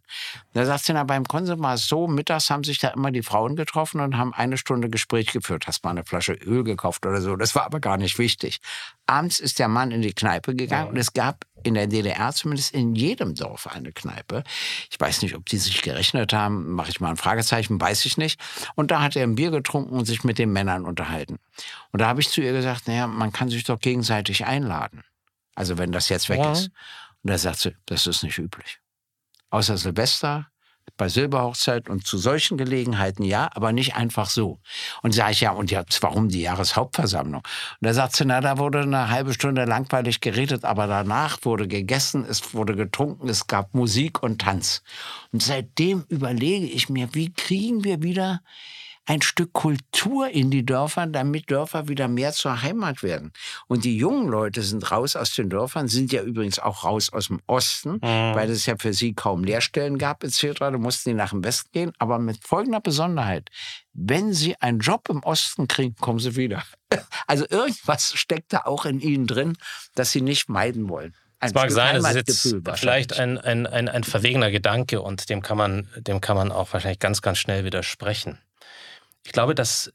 Da 0.53 0.65
sagt 0.65 0.85
sie, 0.85 0.93
na, 0.93 1.03
beim 1.03 1.25
Konsum 1.25 1.61
war 1.61 1.75
es 1.75 1.87
so, 1.87 2.07
mittags 2.07 2.49
haben 2.49 2.63
sich 2.63 2.79
da 2.79 2.89
immer 2.89 3.11
die 3.11 3.23
Frauen 3.23 3.55
getroffen 3.55 4.01
und 4.01 4.17
haben 4.17 4.33
eine 4.33 4.57
Stunde 4.57 4.89
Gespräch 4.89 5.27
geführt. 5.27 5.67
Hast 5.67 5.83
mal 5.83 5.91
eine 5.91 6.05
Flasche 6.05 6.33
Öl 6.33 6.63
gekauft 6.63 7.05
oder 7.05 7.21
so. 7.21 7.35
Das 7.35 7.55
war 7.55 7.65
aber 7.65 7.79
gar 7.79 7.97
nicht 7.97 8.19
wichtig. 8.19 8.59
Abends 9.05 9.39
ist 9.39 9.59
der 9.59 9.67
Mann 9.67 9.91
in 9.91 10.01
die 10.01 10.13
Kneipe 10.13 10.55
gegangen 10.55 10.85
ja. 10.85 10.91
und 10.91 10.97
es 10.97 11.13
gab 11.13 11.45
in 11.63 11.73
der 11.73 11.87
DDR 11.87 12.33
zumindest 12.33 12.73
in 12.73 12.95
jedem 12.95 13.35
Dorf 13.35 13.67
eine 13.67 13.91
Kneipe. 13.91 14.43
Ich 14.89 14.99
weiß 14.99 15.21
nicht, 15.21 15.35
ob 15.35 15.45
die 15.45 15.57
sich 15.57 15.81
gerechnet 15.81 16.33
haben, 16.33 16.71
mache 16.73 16.89
ich 16.89 16.99
mal 16.99 17.09
ein 17.09 17.17
Fragezeichen, 17.17 17.79
weiß 17.79 18.05
ich 18.05 18.17
nicht. 18.17 18.39
Und 18.75 18.91
da 18.91 19.01
hat 19.01 19.15
er 19.15 19.23
ein 19.23 19.35
Bier 19.35 19.51
getrunken 19.51 19.95
und 19.95 20.05
sich 20.05 20.23
mit 20.23 20.37
den 20.37 20.51
Männern 20.51 20.85
unterhalten. 20.85 21.39
Und 21.91 22.01
da 22.01 22.07
habe 22.07 22.21
ich 22.21 22.29
zu 22.29 22.41
ihr 22.41 22.53
gesagt, 22.53 22.87
naja, 22.87 23.07
man 23.07 23.31
kann 23.31 23.49
sich 23.49 23.63
doch 23.63 23.79
gegenseitig 23.79 24.45
einladen. 24.45 25.03
Also 25.55 25.77
wenn 25.77 25.91
das 25.91 26.09
jetzt 26.09 26.29
weg 26.29 26.39
ja. 26.39 26.51
ist. 26.51 26.67
Und 27.23 27.29
da 27.29 27.37
sagt 27.37 27.59
sie, 27.59 27.75
das 27.85 28.07
ist 28.07 28.23
nicht 28.23 28.37
üblich. 28.37 28.79
Außer 29.49 29.77
Silvester, 29.77 30.47
bei 30.97 31.09
Silberhochzeit 31.09 31.89
und 31.89 32.05
zu 32.05 32.17
solchen 32.17 32.57
Gelegenheiten 32.57 33.23
ja, 33.23 33.49
aber 33.53 33.71
nicht 33.71 33.95
einfach 33.95 34.29
so. 34.29 34.59
Und 35.01 35.13
sage 35.13 35.31
ich 35.31 35.41
ja, 35.41 35.51
und 35.51 35.71
jetzt 35.71 36.01
warum 36.03 36.29
die 36.29 36.41
Jahreshauptversammlung? 36.41 37.41
Und 37.41 37.85
da 37.85 37.93
sagt 37.93 38.15
sie, 38.15 38.25
na, 38.25 38.41
da 38.41 38.57
wurde 38.57 38.81
eine 38.81 39.09
halbe 39.09 39.33
Stunde 39.33 39.65
langweilig 39.65 40.21
geredet, 40.21 40.65
aber 40.65 40.87
danach 40.87 41.39
wurde 41.43 41.67
gegessen, 41.67 42.25
es 42.27 42.53
wurde 42.53 42.75
getrunken, 42.75 43.27
es 43.27 43.47
gab 43.47 43.73
Musik 43.73 44.21
und 44.21 44.41
Tanz. 44.41 44.83
Und 45.31 45.41
seitdem 45.41 46.05
überlege 46.09 46.65
ich 46.65 46.89
mir, 46.89 47.09
wie 47.13 47.33
kriegen 47.33 47.83
wir 47.83 48.03
wieder 48.03 48.41
ein 49.05 49.21
Stück 49.21 49.53
Kultur 49.53 50.29
in 50.29 50.49
die 50.49 50.65
Dörfer, 50.65 51.05
damit 51.07 51.51
Dörfer 51.51 51.87
wieder 51.87 52.07
mehr 52.07 52.31
zur 52.31 52.61
Heimat 52.61 53.03
werden. 53.03 53.33
Und 53.67 53.83
die 53.83 53.97
jungen 53.97 54.29
Leute 54.29 54.61
sind 54.61 54.91
raus 54.91 55.15
aus 55.15 55.33
den 55.35 55.49
Dörfern, 55.49 55.87
sind 55.87 56.11
ja 56.11 56.21
übrigens 56.21 56.59
auch 56.59 56.83
raus 56.83 57.11
aus 57.11 57.27
dem 57.27 57.41
Osten, 57.47 57.93
mhm. 57.93 58.01
weil 58.01 58.49
es 58.49 58.65
ja 58.65 58.75
für 58.77 58.93
sie 58.93 59.13
kaum 59.13 59.43
Lehrstellen 59.43 59.97
gab 59.97 60.23
etc. 60.23 60.59
Da 60.59 60.71
mussten 60.71 61.09
die 61.09 61.15
nach 61.15 61.31
dem 61.31 61.43
Westen 61.43 61.69
gehen, 61.71 61.91
aber 61.99 62.19
mit 62.19 62.43
folgender 62.45 62.79
Besonderheit. 62.79 63.49
Wenn 63.93 64.33
sie 64.33 64.55
einen 64.61 64.79
Job 64.79 65.09
im 65.09 65.21
Osten 65.23 65.67
kriegen, 65.67 65.95
kommen 65.95 66.19
sie 66.19 66.35
wieder. 66.35 66.63
Also 67.25 67.45
irgendwas 67.49 68.13
steckt 68.15 68.53
da 68.53 68.61
auch 68.65 68.85
in 68.85 68.99
ihnen 68.99 69.25
drin, 69.25 69.57
das 69.95 70.11
sie 70.11 70.21
nicht 70.21 70.49
meiden 70.49 70.89
wollen. 70.89 71.15
Es 71.39 71.53
mag 71.53 71.71
sein, 71.71 71.95
es 71.97 72.05
ist 72.05 72.15
jetzt 72.15 72.79
vielleicht 72.79 73.19
ein, 73.19 73.37
ein, 73.37 73.65
ein, 73.67 73.89
ein 73.89 74.03
verwegener 74.03 74.51
Gedanke 74.51 75.01
und 75.01 75.29
dem 75.29 75.41
kann, 75.41 75.57
man, 75.57 75.89
dem 75.97 76.21
kann 76.21 76.37
man 76.37 76.51
auch 76.51 76.71
wahrscheinlich 76.71 76.99
ganz, 76.99 77.21
ganz 77.21 77.39
schnell 77.39 77.65
widersprechen. 77.65 78.37
Ich 79.23 79.31
glaube, 79.31 79.55
dass 79.55 79.93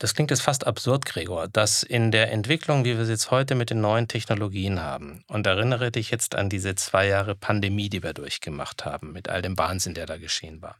das 0.00 0.14
klingt 0.14 0.30
jetzt 0.30 0.40
fast 0.40 0.66
absurd, 0.66 1.04
Gregor, 1.04 1.46
dass 1.46 1.82
in 1.82 2.10
der 2.10 2.32
Entwicklung, 2.32 2.86
wie 2.86 2.96
wir 2.96 3.00
es 3.00 3.10
jetzt 3.10 3.30
heute 3.30 3.54
mit 3.54 3.68
den 3.68 3.82
neuen 3.82 4.08
Technologien 4.08 4.80
haben, 4.80 5.22
und 5.28 5.46
erinnere 5.46 5.90
dich 5.90 6.10
jetzt 6.10 6.34
an 6.34 6.48
diese 6.48 6.74
zwei 6.74 7.06
Jahre 7.06 7.34
Pandemie, 7.34 7.90
die 7.90 8.02
wir 8.02 8.14
durchgemacht 8.14 8.86
haben, 8.86 9.12
mit 9.12 9.28
all 9.28 9.42
dem 9.42 9.58
Wahnsinn, 9.58 9.92
der 9.92 10.06
da 10.06 10.16
geschehen 10.16 10.62
war. 10.62 10.78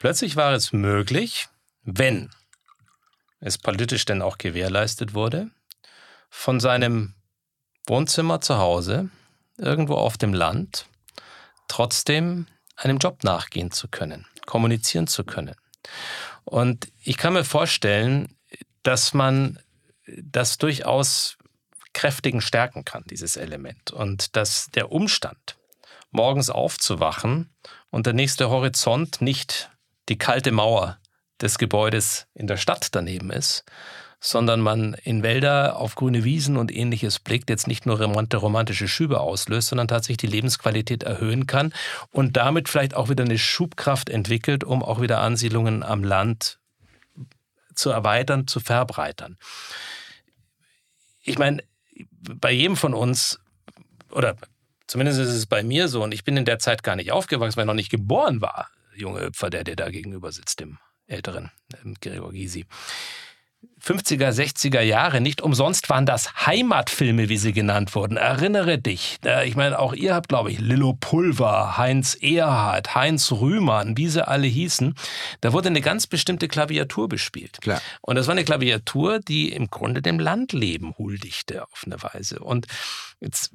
Plötzlich 0.00 0.34
war 0.34 0.54
es 0.54 0.72
möglich, 0.72 1.48
wenn 1.84 2.30
es 3.40 3.58
politisch 3.58 4.06
denn 4.06 4.22
auch 4.22 4.38
gewährleistet 4.38 5.12
wurde, 5.12 5.50
von 6.30 6.58
seinem 6.58 7.14
Wohnzimmer 7.86 8.40
zu 8.40 8.56
Hause, 8.56 9.10
irgendwo 9.58 9.96
auf 9.96 10.16
dem 10.16 10.32
Land, 10.32 10.86
trotzdem 11.68 12.46
einem 12.76 12.96
Job 12.96 13.24
nachgehen 13.24 13.72
zu 13.72 13.88
können, 13.88 14.26
kommunizieren 14.46 15.06
zu 15.06 15.22
können. 15.22 15.54
Und 16.44 16.92
ich 17.02 17.16
kann 17.16 17.32
mir 17.32 17.44
vorstellen, 17.44 18.36
dass 18.82 19.14
man 19.14 19.58
das 20.06 20.58
durchaus 20.58 21.38
kräftigen 21.92 22.40
stärken 22.40 22.84
kann, 22.84 23.04
dieses 23.08 23.36
Element. 23.36 23.90
Und 23.90 24.36
dass 24.36 24.70
der 24.70 24.92
Umstand, 24.92 25.56
morgens 26.10 26.50
aufzuwachen 26.50 27.50
und 27.90 28.06
der 28.06 28.12
nächste 28.12 28.50
Horizont 28.50 29.20
nicht 29.20 29.70
die 30.08 30.18
kalte 30.18 30.52
Mauer 30.52 30.98
des 31.40 31.58
Gebäudes 31.58 32.26
in 32.34 32.46
der 32.46 32.56
Stadt 32.56 32.94
daneben 32.94 33.30
ist, 33.30 33.64
sondern 34.24 34.60
man 34.60 34.94
in 35.02 35.24
Wälder 35.24 35.76
auf 35.76 35.96
grüne 35.96 36.22
Wiesen 36.22 36.56
und 36.56 36.74
ähnliches 36.74 37.18
blickt, 37.18 37.50
jetzt 37.50 37.66
nicht 37.66 37.86
nur 37.86 38.00
romantische 38.00 38.86
Schübe 38.86 39.18
auslöst, 39.20 39.68
sondern 39.68 39.88
tatsächlich 39.88 40.18
die 40.18 40.28
Lebensqualität 40.28 41.02
erhöhen 41.02 41.48
kann 41.48 41.74
und 42.12 42.36
damit 42.36 42.68
vielleicht 42.68 42.94
auch 42.94 43.08
wieder 43.08 43.24
eine 43.24 43.36
Schubkraft 43.36 44.08
entwickelt, 44.08 44.62
um 44.62 44.84
auch 44.84 45.00
wieder 45.00 45.18
Ansiedlungen 45.18 45.82
am 45.82 46.04
Land 46.04 46.60
zu 47.74 47.90
erweitern, 47.90 48.46
zu 48.46 48.60
verbreitern. 48.60 49.38
Ich 51.24 51.38
meine, 51.38 51.64
bei 52.32 52.52
jedem 52.52 52.76
von 52.76 52.94
uns, 52.94 53.40
oder 54.12 54.36
zumindest 54.86 55.18
ist 55.18 55.30
es 55.30 55.46
bei 55.46 55.64
mir 55.64 55.88
so, 55.88 56.00
und 56.00 56.14
ich 56.14 56.22
bin 56.22 56.36
in 56.36 56.44
der 56.44 56.60
Zeit 56.60 56.84
gar 56.84 56.94
nicht 56.94 57.10
aufgewachsen, 57.10 57.56
weil 57.56 57.64
ich 57.64 57.66
noch 57.66 57.74
nicht 57.74 57.90
geboren 57.90 58.40
war, 58.40 58.68
junge 58.94 59.22
Hüpfer, 59.22 59.50
der 59.50 59.64
dir 59.64 59.74
da 59.74 59.90
gegenüber 59.90 60.30
sitzt, 60.30 60.60
dem 60.60 60.78
älteren 61.08 61.50
Gregor 62.00 62.30
Gysi. 62.30 62.66
50er, 63.84 64.30
60er 64.30 64.80
Jahre. 64.80 65.20
Nicht 65.20 65.40
umsonst 65.40 65.90
waren 65.90 66.06
das 66.06 66.46
Heimatfilme, 66.46 67.28
wie 67.28 67.36
sie 67.36 67.52
genannt 67.52 67.94
wurden. 67.96 68.16
Erinnere 68.16 68.78
dich. 68.78 69.18
Ich 69.44 69.56
meine, 69.56 69.78
auch 69.78 69.92
ihr 69.92 70.14
habt, 70.14 70.28
glaube 70.28 70.52
ich, 70.52 70.60
Lillo 70.60 70.96
Pulver, 71.00 71.76
Heinz 71.76 72.16
Erhardt, 72.20 72.94
Heinz 72.94 73.32
Rühmann, 73.32 73.96
wie 73.96 74.08
sie 74.08 74.26
alle 74.26 74.46
hießen. 74.46 74.94
Da 75.40 75.52
wurde 75.52 75.68
eine 75.68 75.80
ganz 75.80 76.06
bestimmte 76.06 76.46
Klaviatur 76.46 77.08
bespielt. 77.08 77.60
Klar. 77.60 77.80
Und 78.02 78.14
das 78.16 78.28
war 78.28 78.32
eine 78.32 78.44
Klaviatur, 78.44 79.18
die 79.18 79.50
im 79.50 79.68
Grunde 79.68 80.00
dem 80.00 80.20
Landleben 80.20 80.96
huldigte 80.96 81.64
auf 81.64 81.82
eine 81.84 82.00
Weise. 82.02 82.38
Und 82.38 82.66
jetzt 83.20 83.50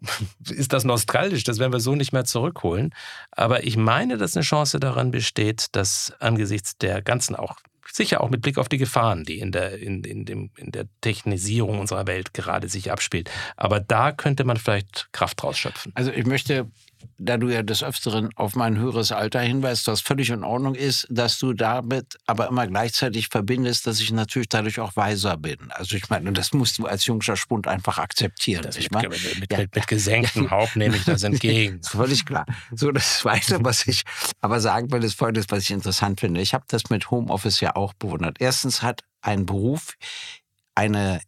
ist 0.48 0.72
das 0.72 0.84
nostalgisch, 0.84 1.44
das 1.44 1.58
werden 1.58 1.72
wir 1.72 1.80
so 1.80 1.94
nicht 1.94 2.12
mehr 2.12 2.24
zurückholen. 2.24 2.94
Aber 3.32 3.64
ich 3.64 3.76
meine, 3.76 4.16
dass 4.16 4.34
eine 4.34 4.44
Chance 4.44 4.80
daran 4.80 5.10
besteht, 5.10 5.66
dass 5.72 6.14
angesichts 6.20 6.78
der 6.78 7.02
ganzen 7.02 7.36
auch 7.36 7.56
sicher 7.92 8.20
auch 8.20 8.30
mit 8.30 8.42
Blick 8.42 8.58
auf 8.58 8.68
die 8.68 8.78
Gefahren, 8.78 9.24
die 9.24 9.38
in 9.38 9.52
der, 9.52 9.78
in, 9.78 10.02
in, 10.04 10.24
dem, 10.24 10.50
in 10.56 10.72
der 10.72 10.86
Technisierung 11.00 11.78
unserer 11.78 12.06
Welt 12.06 12.34
gerade 12.34 12.68
sich 12.68 12.90
abspielt. 12.90 13.30
Aber 13.56 13.80
da 13.80 14.12
könnte 14.12 14.44
man 14.44 14.56
vielleicht 14.56 15.08
Kraft 15.12 15.42
draus 15.42 15.58
schöpfen. 15.58 15.92
Also 15.94 16.10
ich 16.10 16.26
möchte 16.26 16.70
da 17.18 17.36
du 17.36 17.48
ja 17.48 17.62
des 17.62 17.82
Öfteren 17.82 18.30
auf 18.36 18.54
mein 18.54 18.76
höheres 18.76 19.12
Alter 19.12 19.40
hinweist, 19.40 19.86
was 19.86 20.00
völlig 20.00 20.30
in 20.30 20.44
Ordnung 20.44 20.74
ist, 20.74 21.06
dass 21.10 21.38
du 21.38 21.52
damit 21.52 22.18
aber 22.26 22.48
immer 22.48 22.66
gleichzeitig 22.66 23.28
verbindest, 23.28 23.86
dass 23.86 24.00
ich 24.00 24.12
natürlich 24.12 24.48
dadurch 24.48 24.80
auch 24.80 24.96
weiser 24.96 25.36
bin. 25.36 25.70
Also 25.70 25.96
ich 25.96 26.08
meine, 26.10 26.32
das 26.32 26.52
musst 26.52 26.78
du 26.78 26.86
als 26.86 27.06
jungscher 27.06 27.36
Spund 27.36 27.66
einfach 27.68 27.98
akzeptieren. 27.98 28.62
Das 28.62 28.76
ich 28.76 28.90
mit, 28.90 29.02
meine, 29.02 29.08
mit, 29.08 29.40
mit, 29.40 29.52
ja. 29.52 29.58
mit, 29.58 29.74
mit 29.74 29.86
gesenktem. 29.86 30.50
Haupt 30.50 30.76
nehme 30.76 30.96
ich 30.96 31.04
das 31.04 31.22
entgegen. 31.22 31.82
völlig 31.84 32.26
klar. 32.26 32.44
So, 32.72 32.90
das 32.92 33.18
Zweite, 33.18 33.58
was 33.64 33.86
ich 33.86 34.02
aber 34.40 34.60
sagen 34.60 34.90
will, 34.92 35.02
ist 35.02 35.14
Folgendes, 35.14 35.46
was 35.48 35.64
ich 35.64 35.70
interessant 35.70 36.20
finde. 36.20 36.40
Ich 36.40 36.54
habe 36.54 36.64
das 36.68 36.90
mit 36.90 37.10
Homeoffice 37.10 37.60
ja 37.60 37.76
auch 37.76 37.94
bewundert. 37.94 38.36
Erstens 38.40 38.82
hat 38.82 39.02
ein 39.22 39.46
Beruf 39.46 39.94
eine 40.74 41.20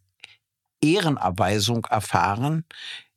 Ehrenabweisung 0.81 1.85
erfahren, 1.85 2.63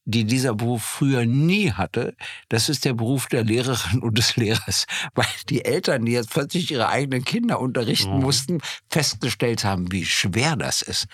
die 0.05 0.25
dieser 0.25 0.55
Beruf 0.55 0.83
früher 0.83 1.25
nie 1.27 1.73
hatte. 1.73 2.15
Das 2.49 2.69
ist 2.69 2.85
der 2.85 2.93
Beruf 2.95 3.27
der 3.29 3.45
Lehrerin 3.45 4.01
und 4.01 4.19
des 4.19 4.37
Lehrers. 4.37 4.87
Weil 5.15 5.27
die 5.49 5.65
Eltern, 5.65 6.05
die 6.05 6.13
jetzt 6.13 6.31
plötzlich 6.31 6.71
ihre 6.71 6.89
eigenen 6.89 7.25
Kinder 7.25 7.61
unterrichten 7.61 8.15
Mhm. 8.17 8.21
mussten, 8.23 8.61
festgestellt 8.91 9.65
haben, 9.65 9.93
wie 9.93 10.05
schwer 10.05 10.57
das 10.57 10.83
ist. 10.83 11.07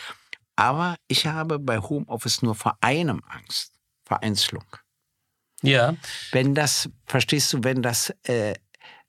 Aber 0.57 0.97
ich 1.07 1.27
habe 1.27 1.59
bei 1.59 1.79
Homeoffice 1.79 2.43
nur 2.43 2.55
vor 2.55 2.77
einem 2.81 3.23
Angst. 3.29 3.73
Vereinzelung. 4.05 4.65
Ja, 5.63 5.95
Wenn 6.33 6.55
das, 6.55 6.89
verstehst 7.07 7.53
du, 7.53 7.65
wenn 7.65 7.83
das 7.83 8.11
äh, 8.23 8.55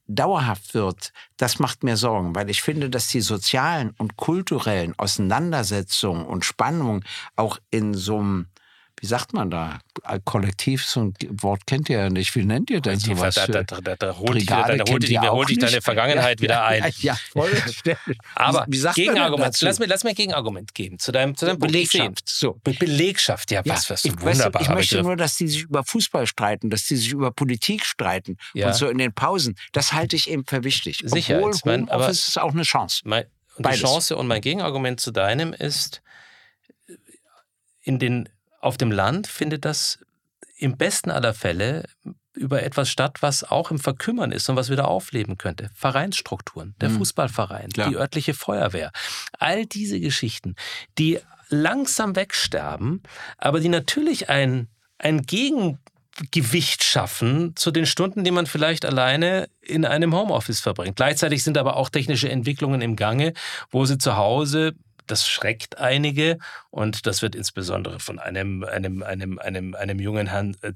dauerhaft 0.07 0.73
wird, 0.73 1.13
das 1.37 1.59
macht 1.59 1.83
mir 1.83 1.95
Sorgen, 1.95 2.35
weil 2.35 2.49
ich 2.49 2.61
finde, 2.63 2.89
dass 2.89 3.07
die 3.07 3.21
sozialen 3.21 3.91
und 3.97 4.17
kulturellen 4.17 4.93
Auseinandersetzungen 4.97 6.25
und 6.25 6.43
Spannungen 6.45 7.05
auch 7.35 7.59
in 7.69 7.93
so 7.93 8.17
einem, 8.19 8.47
wie 9.01 9.05
sagt 9.07 9.33
man 9.33 9.49
da, 9.49 9.79
Äh, 10.03 10.19
Kollektiv, 10.23 10.85
so 10.85 11.01
ein 11.01 11.13
Wort 11.29 11.67
kennt 11.67 11.89
ihr 11.89 11.99
ja 11.99 12.09
nicht. 12.09 12.33
Wie 12.35 12.43
nennt 12.45 12.69
ihr 12.69 12.79
denn 12.81 12.97
sowas? 12.99 13.35
da, 13.35 13.47
da, 13.47 13.63
da, 13.63 13.81
da, 13.81 13.95
da 13.97 14.17
holt 14.17 14.35
dich, 14.35 14.45
da, 14.45 14.63
da 14.75 14.83
holt 14.89 15.03
dich, 15.03 15.13
da 15.13 15.29
holt 15.31 15.49
dich 15.49 15.59
deine? 15.59 15.81
Vergangenheit 15.81 16.39
Ja, 16.39 16.43
wieder 16.43 16.65
ein. 16.65 16.83
Ja, 16.83 17.13
ja 17.13 17.15
voll. 17.31 17.51
Aber 18.35 18.65
wie, 18.67 18.73
wie 18.73 18.77
sagt 18.77 18.97
man 18.97 19.05
denn 19.05 19.13
Gegenargument, 19.15 19.61
lass 19.61 19.79
mir, 19.79 19.85
lass 19.87 20.03
mir 20.03 20.09
ein 20.11 20.15
Gegenargument 20.15 20.73
geben 20.73 20.99
zu 20.99 21.11
deinem, 21.11 21.35
zu 21.35 21.45
deinem 21.45 21.59
Belegschaft. 21.59 22.29
So. 22.29 22.59
Be 22.63 22.73
Belegschaft, 22.73 23.51
ja, 23.51 23.61
Ja, 23.65 23.73
was, 23.73 23.89
was 23.89 24.05
ich, 24.05 24.11
ein 24.11 24.15
weißt 24.17 24.25
du, 24.25 24.29
wunderbarer 24.45 24.63
ich 24.63 24.69
möchte 24.69 25.01
nur, 25.03 25.15
dass 25.17 25.35
die 25.37 25.47
sich 25.49 25.63
über 25.63 25.83
Fußball 25.83 26.25
streiten, 26.27 26.69
dass 26.69 26.85
die 26.85 26.95
sich 26.95 27.11
über 27.11 27.31
Politik 27.31 27.85
streiten. 27.85 28.37
Ja. 28.53 28.67
Und 28.67 28.75
so 28.75 28.87
in 28.87 28.97
den 28.97 29.13
Pausen. 29.13 29.55
Das 29.73 29.91
halte 29.93 30.15
ich 30.15 30.29
eben 30.29 30.45
für 30.45 30.63
wichtig. 30.63 31.01
Sicher, 31.05 31.37
Obwohl 31.37 31.51
jetzt 31.51 31.65
mein- 31.65 31.89
aber- 31.89 32.03
Homeoffice 32.05 32.27
ist 32.29 32.39
auch 32.39 32.53
eine 32.53 32.63
Chance. 32.63 33.01
Mein, 33.05 33.25
die 33.57 33.69
Chance 33.71 34.15
und 34.15 34.27
mein 34.27 34.41
Gegenargument 34.41 34.99
zu 35.01 35.11
deinem 35.11 35.51
ist, 35.53 36.01
in 37.81 37.99
den, 37.99 38.29
auf 38.61 38.77
dem 38.77 38.91
Land 38.91 39.27
findet 39.27 39.65
das 39.65 39.99
im 40.57 40.77
besten 40.77 41.09
aller 41.11 41.33
Fälle 41.33 41.85
über 42.33 42.63
etwas 42.63 42.89
statt, 42.89 43.17
was 43.21 43.43
auch 43.43 43.71
im 43.71 43.79
Verkümmern 43.79 44.31
ist 44.31 44.49
und 44.49 44.55
was 44.55 44.69
wieder 44.69 44.87
aufleben 44.87 45.37
könnte. 45.37 45.69
Vereinsstrukturen, 45.73 46.75
der 46.79 46.89
Mhm. 46.89 46.97
Fußballverein, 46.97 47.69
Klar. 47.69 47.89
die 47.89 47.95
örtliche 47.97 48.33
Feuerwehr. 48.33 48.91
All 49.39 49.65
diese 49.65 49.99
Geschichten, 49.99 50.55
die 50.97 51.19
langsam 51.49 52.15
wegsterben, 52.15 53.01
aber 53.37 53.59
die 53.59 53.69
natürlich 53.69 54.29
ein, 54.29 54.67
ein 54.99 55.23
Gegengewicht 55.23 56.83
schaffen 56.83 57.55
zu 57.55 57.71
den 57.71 57.85
Stunden, 57.85 58.23
die 58.23 58.31
man 58.31 58.45
vielleicht 58.45 58.85
alleine 58.85 59.49
in 59.61 59.85
einem 59.85 60.13
Homeoffice 60.13 60.59
verbringt. 60.59 60.95
Gleichzeitig 60.97 61.43
sind 61.43 61.57
aber 61.57 61.75
auch 61.77 61.89
technische 61.89 62.29
Entwicklungen 62.29 62.81
im 62.81 62.95
Gange, 62.95 63.33
wo 63.71 63.85
sie 63.85 63.97
zu 63.97 64.15
Hause 64.15 64.75
das 65.11 65.27
schreckt 65.27 65.77
einige 65.79 66.37
und 66.69 67.05
das 67.07 67.21
wird 67.21 67.35
insbesondere 67.35 67.99
von 67.99 68.19
einem, 68.19 68.63
einem, 68.63 69.03
einem, 69.03 69.39
einem, 69.39 69.75
einem 69.75 69.99
jungen 69.99 70.27
Herrn 70.27 70.55
äh, 70.61 70.71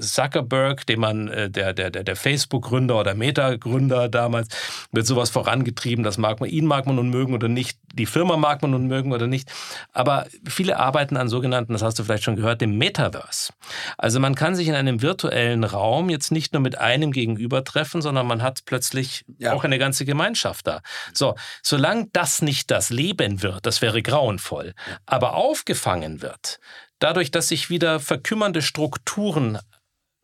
Zuckerberg, 0.00 0.86
dem 0.86 1.00
man, 1.00 1.28
äh, 1.28 1.50
der, 1.50 1.72
der, 1.72 1.90
der, 1.90 2.04
der 2.04 2.16
Facebook-Gründer 2.16 2.98
oder 3.00 3.14
Meta-Gründer 3.14 4.08
damals, 4.08 4.48
wird 4.92 5.06
sowas 5.06 5.30
vorangetrieben. 5.30 6.04
Das 6.04 6.18
mag 6.18 6.40
man, 6.40 6.48
ihn 6.48 6.66
mag 6.66 6.86
man 6.86 6.96
nun 6.96 7.10
mögen 7.10 7.34
oder 7.34 7.48
nicht, 7.48 7.78
die 7.94 8.06
Firma 8.06 8.36
mag 8.36 8.62
man 8.62 8.72
nun 8.72 8.86
mögen 8.86 9.12
oder 9.12 9.26
nicht. 9.26 9.50
Aber 9.92 10.26
viele 10.48 10.78
arbeiten 10.78 11.16
an 11.16 11.28
sogenannten, 11.28 11.72
das 11.72 11.82
hast 11.82 11.98
du 11.98 12.04
vielleicht 12.04 12.24
schon 12.24 12.36
gehört, 12.36 12.60
dem 12.60 12.76
Metaverse. 12.78 13.52
Also 13.96 14.20
man 14.20 14.34
kann 14.34 14.54
sich 14.54 14.68
in 14.68 14.74
einem 14.74 15.02
virtuellen 15.02 15.64
Raum 15.64 16.10
jetzt 16.10 16.32
nicht 16.32 16.52
nur 16.52 16.62
mit 16.62 16.78
einem 16.78 17.12
gegenüber 17.12 17.64
treffen, 17.64 18.02
sondern 18.02 18.26
man 18.26 18.42
hat 18.42 18.64
plötzlich 18.64 19.24
Ja. 19.38 19.52
auch 19.52 19.64
eine 19.64 19.78
ganze 19.78 20.04
Gemeinschaft 20.04 20.66
da. 20.66 20.80
So, 21.12 21.34
solange 21.62 22.08
das 22.12 22.42
nicht 22.42 22.70
das 22.70 22.90
Leben 22.90 23.42
wird, 23.42 23.66
das 23.68 23.82
wäre 23.82 24.02
grauenvoll, 24.02 24.74
aber 25.06 25.34
aufgefangen 25.34 26.22
wird, 26.22 26.58
dadurch, 26.98 27.30
dass 27.30 27.48
sich 27.48 27.70
wieder 27.70 28.00
verkümmernde 28.00 28.62
Strukturen 28.62 29.58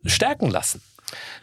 stärken 0.04 0.50
lassen, 0.50 0.82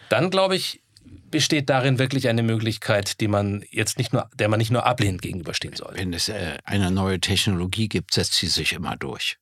dann 0.10 0.30
glaube 0.30 0.56
ich, 0.56 0.82
besteht 1.30 1.70
darin 1.70 1.98
wirklich 1.98 2.28
eine 2.28 2.44
Möglichkeit, 2.44 3.22
die 3.22 3.30
man 3.30 3.64
jetzt 3.72 3.98
nicht 3.98 4.12
nur, 4.12 4.30
der 4.36 4.50
man 4.50 4.58
nicht 4.58 4.72
nur 4.72 4.86
ablehnend 4.86 5.22
gegenüberstehen 5.22 5.76
soll. 5.78 5.94
Wenn 5.96 6.12
es 6.14 6.28
äh, 6.28 6.58
eine 6.66 6.92
neue 6.92 7.20
Technologie 7.22 7.88
gibt, 7.88 8.14
setzt 8.14 8.34
sie 8.34 8.48
sich 8.48 8.74
immer 8.74 8.98
durch. 8.98 9.38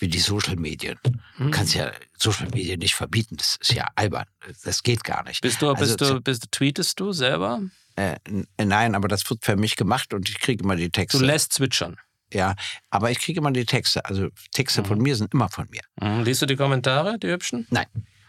Wie 0.00 0.08
die 0.08 0.18
Social 0.20 0.56
Medien. 0.56 0.98
Du 1.38 1.50
kannst 1.50 1.74
ja 1.74 1.90
Social 2.16 2.48
Medien 2.54 2.78
nicht 2.78 2.94
verbieten. 2.94 3.36
Das 3.36 3.56
ist 3.60 3.72
ja 3.72 3.86
albern. 3.96 4.26
Das 4.64 4.82
geht 4.84 5.02
gar 5.02 5.24
nicht. 5.24 5.40
Bist 5.40 5.60
du, 5.60 5.70
Also 5.70 5.84
bist 5.84 5.98
zu- 5.98 6.14
du, 6.14 6.20
bist 6.20 6.44
du, 6.44 6.48
tweetest 6.52 7.00
du 7.00 7.12
selber? 7.12 7.62
Äh, 7.98 8.16
nein, 8.64 8.94
aber 8.94 9.08
das 9.08 9.28
wird 9.28 9.44
für 9.44 9.56
mich 9.56 9.74
gemacht 9.74 10.14
und 10.14 10.28
ich 10.28 10.38
kriege 10.38 10.62
immer 10.62 10.76
die 10.76 10.90
Texte. 10.90 11.18
Du 11.18 11.24
lässt 11.24 11.52
zwitschern. 11.52 11.96
ja, 12.32 12.54
aber 12.90 13.10
ich 13.10 13.18
kriege 13.18 13.40
immer 13.40 13.50
die 13.50 13.66
Texte. 13.66 14.04
Also 14.04 14.28
Texte 14.52 14.84
von 14.84 14.98
mir 14.98 15.16
sind 15.16 15.34
immer 15.34 15.48
von 15.48 15.66
mir. 15.70 15.82
Mhm. 16.00 16.22
Liest 16.24 16.42
du 16.42 16.46
die 16.46 16.56
Kommentare, 16.56 17.18
die 17.18 17.28
hübschen? 17.28 17.66
Nein. 17.70 17.86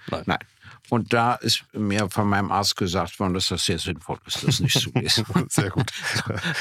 Nein. 0.09 0.23
Nein. 0.25 0.39
Und 0.89 1.13
da 1.13 1.35
ist 1.35 1.65
mir 1.73 2.09
von 2.09 2.27
meinem 2.27 2.51
Arzt 2.51 2.75
gesagt 2.75 3.19
worden, 3.19 3.35
dass 3.35 3.49
das 3.49 3.63
sehr 3.63 3.77
sinnvoll 3.77 4.17
ist, 4.25 4.43
das 4.47 4.59
nicht 4.59 4.79
zu 4.79 4.89
lesen. 4.95 5.23
Sehr 5.49 5.69
gut. 5.69 5.91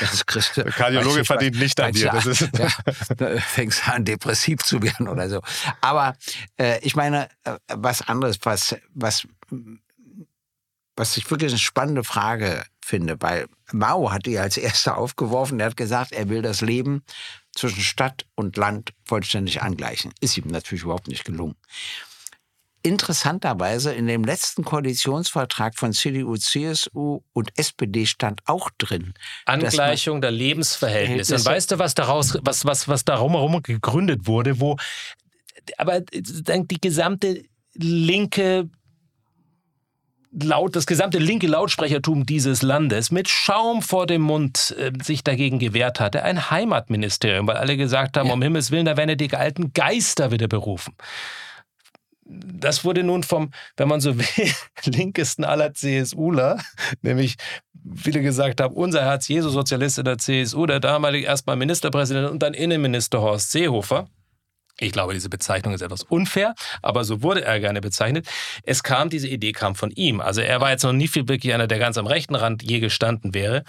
Das 0.01 0.27
kriegst 0.27 0.55
Der 0.57 0.65
Kardiologe 0.67 1.25
verdient 1.25 1.59
nicht 1.59 1.81
an 1.81 1.93
dir. 1.93 2.11
du, 2.11 2.17
Das 2.17 2.27
ist, 2.27 2.41
ja, 2.59 2.69
da 3.17 3.41
fängst 3.41 3.87
du 3.87 3.93
an, 3.93 4.05
depressiv 4.05 4.59
zu 4.59 4.83
werden 4.83 5.09
oder 5.09 5.31
so. 5.31 5.41
Aber 5.81 6.15
äh, 6.59 6.79
ich 6.83 6.95
meine, 6.95 7.29
äh, 7.45 7.57
was 7.69 8.07
anderes, 8.07 8.39
was, 8.43 8.77
was, 8.93 9.27
was 10.99 11.17
ich 11.17 11.31
wirklich 11.31 11.53
eine 11.53 11.59
spannende 11.59 12.03
Frage 12.03 12.65
finde, 12.85 13.17
weil 13.21 13.47
Mao 13.73 14.11
hat 14.11 14.27
die 14.27 14.39
als 14.39 14.57
erster 14.57 14.99
aufgeworfen, 14.99 15.59
der 15.59 15.69
hat 15.69 15.77
gesagt, 15.77 16.13
er 16.13 16.29
will 16.29 16.43
das 16.43 16.61
Leben 16.61 17.03
zwischen 17.55 17.83
Stadt 17.83 18.27
und 18.35 18.57
Land 18.57 18.93
vollständig 19.05 19.63
angleichen. 19.63 20.13
Ist 20.21 20.37
ihm 20.37 20.49
natürlich 20.49 20.83
überhaupt 20.83 21.07
nicht 21.07 21.25
gelungen. 21.25 21.55
Interessanterweise 22.83 23.93
in 23.93 24.07
dem 24.07 24.25
letzten 24.25 24.65
Koalitionsvertrag 24.65 25.77
von 25.77 25.93
CDU, 25.93 26.37
CSU 26.37 27.21
und 27.33 27.51
SPD 27.59 28.07
stand 28.07 28.41
auch 28.47 28.71
drin. 28.79 29.15
Angleichung 29.47 30.21
der 30.21 30.31
Lebensverhältnisse. 30.31 31.37
Und 31.37 31.45
weißt 31.45 31.73
du, 31.73 31.79
was 31.79 31.95
daraus, 31.95 32.39
was, 32.43 32.65
was, 32.65 32.89
was 32.89 33.05
darum 33.05 33.33
herum 33.33 33.63
gegründet 33.63 34.27
wurde, 34.27 34.61
wo 34.61 34.77
aber 35.77 36.01
die 36.01 36.81
gesamte 36.81 37.45
linke 37.75 38.71
laut, 40.33 40.77
das 40.77 40.87
gesamte 40.87 41.19
linke 41.19 41.47
Lautsprechertum 41.47 42.27
dieses 42.27 42.63
Landes 42.63 43.11
mit 43.11 43.29
Schaum 43.29 43.83
vor 43.83 44.07
dem 44.07 44.23
Mund 44.23 44.75
äh, 44.79 44.93
sich 45.03 45.25
dagegen 45.25 45.59
gewehrt 45.59 46.01
hatte. 46.01 46.23
Ein 46.23 46.51
Heimatministerium, 46.51 47.47
weil 47.47 47.57
alle 47.57 47.77
gesagt 47.77 48.17
haben, 48.17 48.29
Ja. 48.29 48.35
um 48.35 48.43
Himmels 48.43 48.71
Willen, 48.71 48.87
da 48.87 48.97
werden 48.97 49.11
ja 49.11 49.15
die 49.17 49.33
alten 49.35 49.73
Geister 49.73 50.31
wieder 50.31 50.49
berufen. 50.49 50.95
Das 52.31 52.85
wurde 52.85 53.05
nun 53.05 53.23
vom, 53.23 53.53
wenn 53.79 53.89
man 53.89 54.01
so 54.01 54.19
will, 54.19 54.25
linkesten 54.85 55.45
aller 55.45 55.73
CSUler, 55.73 56.59
nämlich 57.01 57.37
viele 57.97 58.21
gesagt 58.21 58.61
haben, 58.61 58.75
unser 58.75 59.03
Herz 59.03 59.29
Jesu 59.29 59.49
Sozialist 59.49 59.99
in 59.99 60.05
der 60.05 60.19
CSU, 60.19 60.67
der 60.67 60.79
damalige 60.81 61.27
erstmal 61.27 61.57
Ministerpräsident 61.57 62.29
und 62.31 62.43
dann 62.43 62.53
Innenminister 62.53 63.23
Horst 63.23 63.51
Seehofer, 63.53 64.09
ich 64.81 64.93
glaube, 64.93 65.15
diese 65.15 65.29
Bezeichnung 65.29 65.75
ist 65.75 65.83
etwas 65.83 66.05
unfair, 66.05 66.55
aber 66.83 67.05
so 67.05 67.23
wurde 67.23 67.45
er 67.45 67.61
gerne 67.61 67.81
bezeichnet. 67.81 68.29
Es 68.63 68.83
kam, 68.83 69.11
diese 69.11 69.29
Idee 69.29 69.53
kam 69.53 69.75
von 69.75 69.91
ihm. 69.91 70.21
Also 70.21 70.41
er 70.41 70.61
war 70.61 70.71
jetzt 70.71 70.85
noch 70.85 70.93
nie 70.93 71.09
viel 71.09 71.29
wirklich 71.29 71.53
einer, 71.55 71.67
der 71.67 71.79
ganz 71.79 71.99
am 71.99 72.07
rechten 72.07 72.35
Rand 72.35 72.63
je 72.63 72.81
gestanden 72.81 73.35
wäre. 73.35 73.65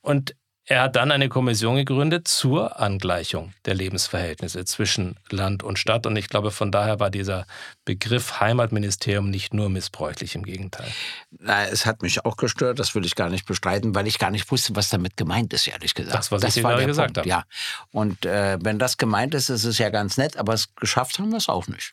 Und 0.00 0.34
er 0.64 0.82
hat 0.82 0.94
dann 0.96 1.10
eine 1.10 1.28
Kommission 1.28 1.74
gegründet 1.76 2.28
zur 2.28 2.78
Angleichung 2.78 3.52
der 3.64 3.74
Lebensverhältnisse 3.74 4.64
zwischen 4.64 5.16
Land 5.28 5.64
und 5.64 5.78
Stadt. 5.78 6.06
Und 6.06 6.16
ich 6.16 6.28
glaube, 6.28 6.52
von 6.52 6.70
daher 6.70 7.00
war 7.00 7.10
dieser 7.10 7.46
Begriff 7.84 8.38
Heimatministerium 8.40 9.28
nicht 9.28 9.54
nur 9.54 9.68
missbräuchlich, 9.68 10.36
im 10.36 10.44
Gegenteil. 10.44 10.86
Na, 11.30 11.66
es 11.66 11.84
hat 11.84 12.02
mich 12.02 12.24
auch 12.24 12.36
gestört, 12.36 12.78
das 12.78 12.94
will 12.94 13.04
ich 13.04 13.16
gar 13.16 13.28
nicht 13.28 13.44
bestreiten, 13.44 13.94
weil 13.96 14.06
ich 14.06 14.20
gar 14.20 14.30
nicht 14.30 14.48
wusste, 14.52 14.76
was 14.76 14.88
damit 14.88 15.16
gemeint 15.16 15.52
ist, 15.52 15.66
ehrlich 15.66 15.94
gesagt. 15.94 16.16
Das, 16.16 16.30
was 16.30 16.44
ich 16.44 16.54
dir 16.54 16.62
war 16.62 16.72
gerade 16.72 16.82
der 16.82 16.88
gesagt 16.88 17.14
Punkt, 17.14 17.18
habe. 17.18 17.28
Ja. 17.28 17.44
Und 17.90 18.24
äh, 18.24 18.58
wenn 18.62 18.78
das 18.78 18.96
gemeint 18.98 19.34
ist, 19.34 19.48
ist 19.48 19.64
es 19.64 19.78
ja 19.78 19.90
ganz 19.90 20.16
nett, 20.16 20.36
aber 20.36 20.54
es 20.54 20.72
geschafft 20.76 21.18
haben 21.18 21.30
wir 21.30 21.38
es 21.38 21.48
auch 21.48 21.66
nicht. 21.66 21.90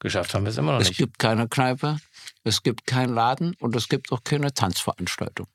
Geschafft 0.00 0.34
haben 0.34 0.44
wir 0.44 0.50
es 0.50 0.58
immer 0.58 0.72
noch 0.72 0.80
Es 0.80 0.88
nicht. 0.88 0.98
gibt 0.98 1.18
keine 1.18 1.48
Kneipe, 1.48 1.96
es 2.44 2.62
gibt 2.62 2.86
keinen 2.86 3.14
Laden 3.14 3.54
und 3.58 3.74
es 3.74 3.88
gibt 3.88 4.12
auch 4.12 4.22
keine 4.22 4.52
Tanzveranstaltung. 4.52 5.46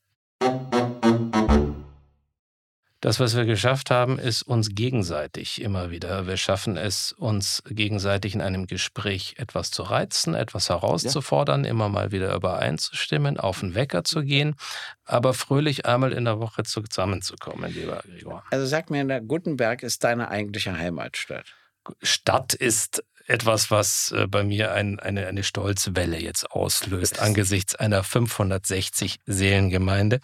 Das, 3.02 3.20
was 3.20 3.36
wir 3.36 3.46
geschafft 3.46 3.90
haben, 3.90 4.20
ist 4.20 4.44
uns 4.44 4.76
gegenseitig 4.76 5.60
immer 5.60 5.90
wieder. 5.90 6.28
Wir 6.28 6.38
schaffen 6.38 6.78
es, 6.78 7.14
uns 7.14 7.64
gegenseitig 7.68 8.36
in 8.36 8.42
einem 8.42 8.68
Gespräch 8.68 9.36
etwas 9.40 9.72
zu 9.72 9.82
reizen, 9.82 10.36
etwas 10.36 10.70
herauszufordern, 10.70 11.64
ja. 11.64 11.72
immer 11.72 11.90
mal 11.90 12.12
wieder 12.12 12.34
übereinzustimmen, 12.36 13.40
auf 13.40 13.62
den 13.62 13.74
Wecker 13.74 14.04
zu 14.04 14.22
gehen, 14.22 14.56
aber 15.04 15.34
fröhlich 15.34 15.88
einmal 15.88 16.14
in 16.14 16.26
der 16.26 16.40
Woche 16.40 16.62
zusammenzukommen, 16.62 17.74
lieber 17.74 18.04
Gregor. 18.06 18.44
Also 18.52 18.68
sag 18.68 18.92
mir, 18.92 19.04
Gutenberg 19.20 19.82
ist 19.82 20.04
deine 20.04 20.30
eigentliche 20.30 20.78
Heimatstadt. 20.78 21.56
Stadt 22.04 22.54
ist 22.54 23.04
etwas, 23.32 23.72
was 23.72 24.12
äh, 24.12 24.28
bei 24.28 24.44
mir 24.44 24.74
ein, 24.74 25.00
eine, 25.00 25.28
eine 25.28 25.44
Stolzwelle 25.44 26.20
jetzt 26.20 26.52
auslöst 26.52 27.20
angesichts 27.20 27.76
einer 27.76 28.04
560 28.04 29.20
Seelengemeinde. 29.26 30.20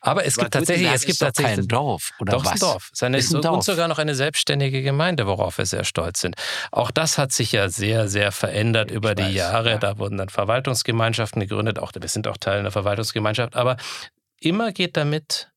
Aber 0.00 0.24
es 0.24 0.36
gibt 0.36 0.52
tatsächlich, 0.52 0.90
es 0.90 1.04
gibt 1.04 1.18
tatsächlich 1.18 1.56
kein 1.56 1.68
Dorf 1.68 2.12
oder 2.20 2.32
doch 2.32 2.44
was? 2.44 2.52
ein 2.52 2.58
Dorf. 2.58 2.90
Seine, 2.92 3.18
ist 3.18 3.34
ein 3.34 3.42
Dorf. 3.42 3.56
Und 3.56 3.64
sogar 3.64 3.88
noch 3.88 3.98
eine 3.98 4.14
selbstständige 4.14 4.82
Gemeinde, 4.82 5.26
worauf 5.26 5.58
wir 5.58 5.66
sehr 5.66 5.84
stolz 5.84 6.20
sind. 6.20 6.36
Auch 6.70 6.90
das 6.90 7.18
hat 7.18 7.32
sich 7.32 7.52
ja 7.52 7.68
sehr, 7.68 8.08
sehr 8.08 8.32
verändert 8.32 8.90
ich 8.90 8.96
über 8.96 9.14
die 9.14 9.24
weiß, 9.24 9.34
Jahre. 9.34 9.70
Ja. 9.72 9.78
Da 9.78 9.98
wurden 9.98 10.16
dann 10.18 10.28
Verwaltungsgemeinschaften 10.28 11.40
gegründet. 11.40 11.78
Auch 11.78 11.92
wir 11.92 12.08
sind 12.08 12.26
auch 12.28 12.36
Teil 12.36 12.60
einer 12.60 12.70
Verwaltungsgemeinschaft. 12.70 13.56
Aber 13.56 13.76
immer 14.40 14.72
geht 14.72 14.96
damit 14.96 15.51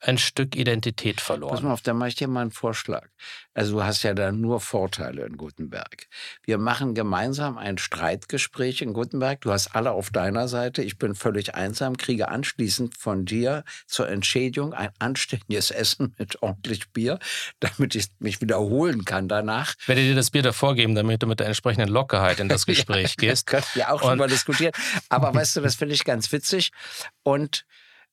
ein 0.00 0.18
Stück 0.18 0.56
Identität 0.56 1.20
verloren. 1.20 1.50
Pass 1.50 1.62
mal 1.62 1.72
auf, 1.72 1.82
da 1.82 1.92
mache 1.92 2.08
ich 2.08 2.14
dir 2.14 2.28
mal 2.28 2.40
einen 2.42 2.50
Vorschlag. 2.50 3.08
Also 3.52 3.76
du 3.76 3.84
hast 3.84 4.02
ja 4.02 4.14
da 4.14 4.32
nur 4.32 4.60
Vorteile 4.60 5.26
in 5.26 5.36
Gutenberg. 5.36 6.06
Wir 6.44 6.56
machen 6.56 6.94
gemeinsam 6.94 7.58
ein 7.58 7.76
Streitgespräch 7.76 8.80
in 8.80 8.94
Gutenberg. 8.94 9.42
Du 9.42 9.52
hast 9.52 9.74
alle 9.74 9.92
auf 9.92 10.10
deiner 10.10 10.48
Seite. 10.48 10.82
Ich 10.82 10.96
bin 10.96 11.14
völlig 11.14 11.54
einsam, 11.54 11.96
kriege 11.96 12.28
anschließend 12.28 12.96
von 12.96 13.26
dir 13.26 13.64
zur 13.86 14.08
Entschädigung 14.08 14.72
ein 14.72 14.90
anständiges 14.98 15.70
Essen 15.80 16.14
mit 16.18 16.42
ordentlich 16.42 16.90
Bier, 16.92 17.18
damit 17.60 17.94
ich 17.94 18.08
mich 18.18 18.40
wiederholen 18.40 19.04
kann 19.04 19.28
danach. 19.28 19.74
Ich 19.80 19.88
werde 19.88 20.02
dir 20.02 20.14
das 20.14 20.30
Bier 20.30 20.42
davor 20.42 20.74
geben, 20.74 20.94
damit 20.94 21.22
du 21.22 21.26
mit 21.26 21.40
der 21.40 21.46
entsprechenden 21.46 21.88
Lockerheit 21.88 22.40
in 22.40 22.48
das 22.48 22.64
Gespräch 22.70 23.16
ja, 23.18 23.28
gehst. 23.28 23.46
Das 23.52 23.62
können 23.62 23.64
wir 23.74 23.92
auch 23.92 24.00
schon 24.00 24.18
mal 24.18 24.28
diskutieren. 24.28 24.72
Aber 25.10 25.34
weißt 25.34 25.56
du, 25.56 25.60
das 25.60 25.74
finde 25.74 25.94
ich 25.94 26.04
ganz 26.04 26.32
witzig. 26.32 26.70
Und 27.22 27.66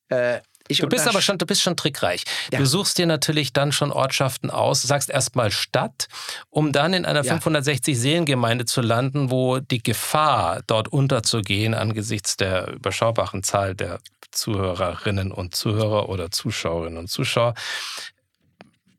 äh, 0.10 0.42
ich 0.68 0.80
du 0.80 0.88
bist 0.88 1.08
aber 1.08 1.22
schon, 1.22 1.38
du 1.38 1.46
bist 1.46 1.62
schon 1.62 1.76
trickreich. 1.76 2.24
Ja. 2.52 2.60
Du 2.60 2.66
suchst 2.66 2.98
dir 2.98 3.06
natürlich 3.06 3.54
dann 3.54 3.72
schon 3.72 3.92
Ortschaften 3.92 4.50
aus, 4.50 4.82
sagst 4.82 5.10
erstmal 5.10 5.52
Stadt, 5.52 6.08
um 6.50 6.72
dann 6.72 6.94
in 6.94 7.06
einer 7.06 7.24
ja. 7.24 7.34
560 7.34 7.98
Seelengemeinde 7.98 8.66
zu 8.66 8.82
landen, 8.82 9.32
wo 9.32 9.60
die 9.60 9.82
Gefahr, 9.82 10.62
dort 10.68 10.88
unterzugehen 10.88 11.74
angesichts 11.74 12.38
der 12.38 12.74
überschaubaren 12.74 13.44
Zahl 13.44 13.76
der 13.76 14.00
Zuhörerinnen 14.32 15.32
und 15.32 15.56
Zuhörer 15.56 16.10
oder 16.10 16.32
Zuschauerinnen 16.32 16.98
und 16.98 17.10
Zuschauer, 17.10 17.54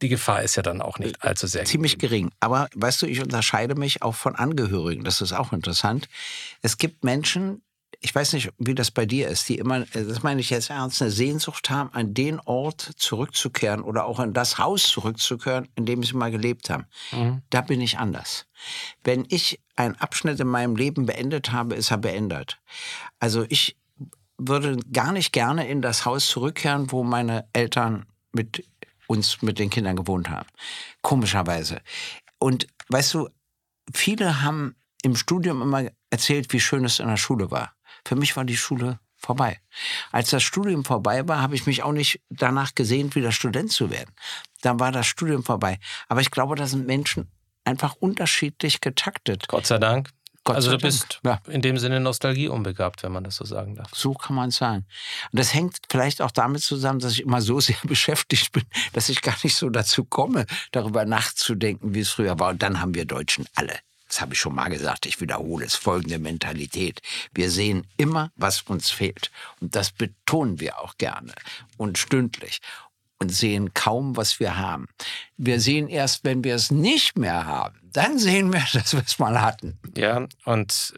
die 0.03 0.09
Gefahr 0.09 0.43
ist 0.43 0.57
ja 0.57 0.63
dann 0.63 0.81
auch 0.81 0.99
nicht 0.99 1.23
allzu 1.23 1.47
sehr 1.47 1.65
Ziemlich 1.65 1.99
gering. 1.99 2.31
Aber 2.41 2.69
weißt 2.75 3.03
du, 3.03 3.07
ich 3.07 3.21
unterscheide 3.21 3.75
mich 3.75 4.03
auch 4.03 4.15
von 4.15 4.37
Angehörigen. 4.37 5.05
Das 5.05 5.21
ist 5.21 5.33
auch 5.33 5.53
interessant. 5.53 6.09
Es 6.63 6.79
gibt 6.79 7.05
Menschen, 7.05 7.63
ich 8.01 8.15
weiß 8.15 8.35
nicht, 8.35 8.53
wie 8.59 8.77
das 8.77 8.93
bei 8.93 9.07
dir 9.07 9.29
ist, 9.29 9.49
die 9.49 9.59
immer, 9.59 9.81
das 9.81 10.23
meine 10.23 10.41
ich 10.41 10.51
jetzt 10.51 10.71
ernst, 10.71 11.03
eine 11.03 11.11
Sehnsucht 11.11 11.69
haben, 11.69 11.93
an 11.93 12.15
den 12.15 12.39
Ort 12.41 12.93
zurückzukehren 12.97 13.83
oder 13.83 14.05
auch 14.05 14.21
in 14.21 14.33
das 14.33 14.59
Haus 14.59 14.85
zurückzukehren, 14.85 15.69
in 15.75 15.85
dem 15.85 16.05
sie 16.05 16.15
mal 16.15 16.31
gelebt 16.31 16.71
haben. 16.71 16.87
Mhm. 17.11 17.43
Da 17.51 17.61
bin 17.61 17.81
ich 17.81 17.99
anders. 17.99 18.47
Wenn 19.03 19.27
ich 19.29 19.61
einen 19.75 19.97
Abschnitt 19.97 20.39
in 20.39 20.47
meinem 20.47 20.77
Leben 20.77 21.07
beendet 21.07 21.51
habe, 21.51 21.75
ist 21.75 21.91
er 21.91 21.99
beendet. 21.99 22.61
Also 23.19 23.45
ich 23.49 23.77
würde 24.37 24.77
gar 24.93 25.13
nicht 25.13 25.33
gerne 25.33 25.69
in 25.69 25.83
das 25.83 26.05
Haus 26.05 26.29
zurückkehren, 26.29 26.93
wo 26.93 27.03
meine 27.03 27.49
Eltern 27.53 28.07
mit 28.33 28.65
uns, 29.09 29.43
mit 29.43 29.59
den 29.59 29.71
Kindern 29.71 29.97
gewohnt 29.97 30.31
haben. 30.31 30.49
Komischerweise. 31.03 31.81
Und 32.39 32.69
weißt 32.89 33.15
du, 33.15 33.29
viele 33.93 34.43
haben 34.43 34.77
im 35.03 35.17
Studium 35.17 35.63
immer 35.63 35.89
erzählt, 36.11 36.53
wie 36.53 36.61
schön 36.61 36.85
es 36.85 37.01
in 37.01 37.09
der 37.09 37.17
Schule 37.17 37.51
war. 37.51 37.73
Für 38.05 38.17
mich 38.17 38.37
war 38.37 38.45
die 38.45 38.57
Schule 38.57 38.99
vorbei. 39.17 39.61
Als 40.13 40.31
das 40.31 40.43
Studium 40.43 40.85
vorbei 40.85 41.27
war, 41.29 41.43
habe 41.43 41.55
ich 41.55 41.67
mich 41.67 41.83
auch 41.83 41.93
nicht 41.93 42.21
danach 42.31 42.75
gesehnt, 42.75 43.15
wieder 43.15 43.33
Student 43.33 43.73
zu 43.73 43.91
werden. 43.91 44.15
Dann 44.63 44.81
war 44.81 44.93
das 44.93 45.07
Studium 45.07 45.43
vorbei. 45.43 45.79
Aber 46.09 46.21
ich 46.21 46.31
glaube, 46.31 46.55
da 46.57 46.67
sind 46.67 46.87
Menschen 46.87 47.31
einfach 47.65 47.95
unterschiedlich 47.97 48.81
getaktet. 48.81 49.49
Gott 49.49 49.67
sei 49.67 49.79
Dank. 49.79 50.11
Gott 50.45 50.57
also 50.57 50.71
du 50.71 50.79
bist 50.79 51.21
ja. 51.25 51.41
in 51.49 51.61
dem 51.61 51.77
Sinne 51.77 52.01
Nostalgie 52.01 52.49
unbegabt, 52.49 53.03
wenn 53.03 53.13
man 53.13 53.23
das 53.23 53.37
so 53.37 53.45
sagen 53.45 53.75
darf. 53.75 53.91
So 53.93 54.15
kann 54.15 54.35
man 54.35 54.49
es 54.49 54.57
sagen. 54.57 54.87
Und 55.31 55.39
das 55.39 55.53
hängt 55.53 55.77
vielleicht 55.91 56.23
auch 56.23 56.31
damit 56.31 56.63
zusammen, 56.63 57.01
dass 57.01 57.13
ich 57.13 57.23
immer 57.23 57.43
so 57.43 57.61
sehr 57.61 57.77
beschäftigt 57.83 58.53
bin, 58.53 58.65
dass 58.95 59.11
ich 59.11 59.21
gar 59.21 59.37
nicht 59.43 59.57
so 59.57 59.69
dazu 59.69 60.05
komme, 60.05 60.47
darüber 60.73 61.05
nachzudenken, 61.05 61.95
wie 61.95 62.01
es 62.01 62.09
früher 62.09 62.39
war. 62.39 62.51
Und 62.51 62.63
dann 62.63 62.81
haben 62.81 62.95
wir 62.95 63.05
Deutschen 63.05 63.47
alle 63.57 63.79
das 64.09 64.21
habe 64.21 64.35
ich 64.35 64.41
schon 64.41 64.55
mal 64.55 64.69
gesagt, 64.69 65.07
ich 65.07 65.21
wiederhole 65.21 65.67
es, 65.67 65.75
folgende 65.75 66.19
Mentalität. 66.19 67.01
Wir 67.33 67.51
sehen 67.51 67.87
immer, 67.97 68.33
was 68.37 68.63
uns 68.63 68.91
fehlt. 68.91 69.31
Und 69.61 69.75
das 69.75 69.93
betonen 69.93 70.61
wir 70.61 70.81
auch 70.81 70.97
gerne 70.97 71.35
und 71.77 71.99
stündlich 71.99 72.61
und 73.19 73.31
sehen 73.31 73.75
kaum, 73.75 74.17
was 74.17 74.41
wir 74.41 74.57
haben. 74.57 74.89
Wir 75.37 75.61
sehen 75.61 75.89
erst, 75.89 76.25
wenn 76.25 76.45
wir 76.45 76.55
es 76.55 76.71
nicht 76.71 77.19
mehr 77.19 77.47
haben, 77.47 77.79
dann 77.93 78.19
sehen 78.19 78.53
wir, 78.53 78.65
dass 78.73 78.95
wir 78.95 79.03
es 79.05 79.19
mal 79.19 79.41
hatten. 79.41 79.79
Ja, 79.97 80.27
und 80.45 80.95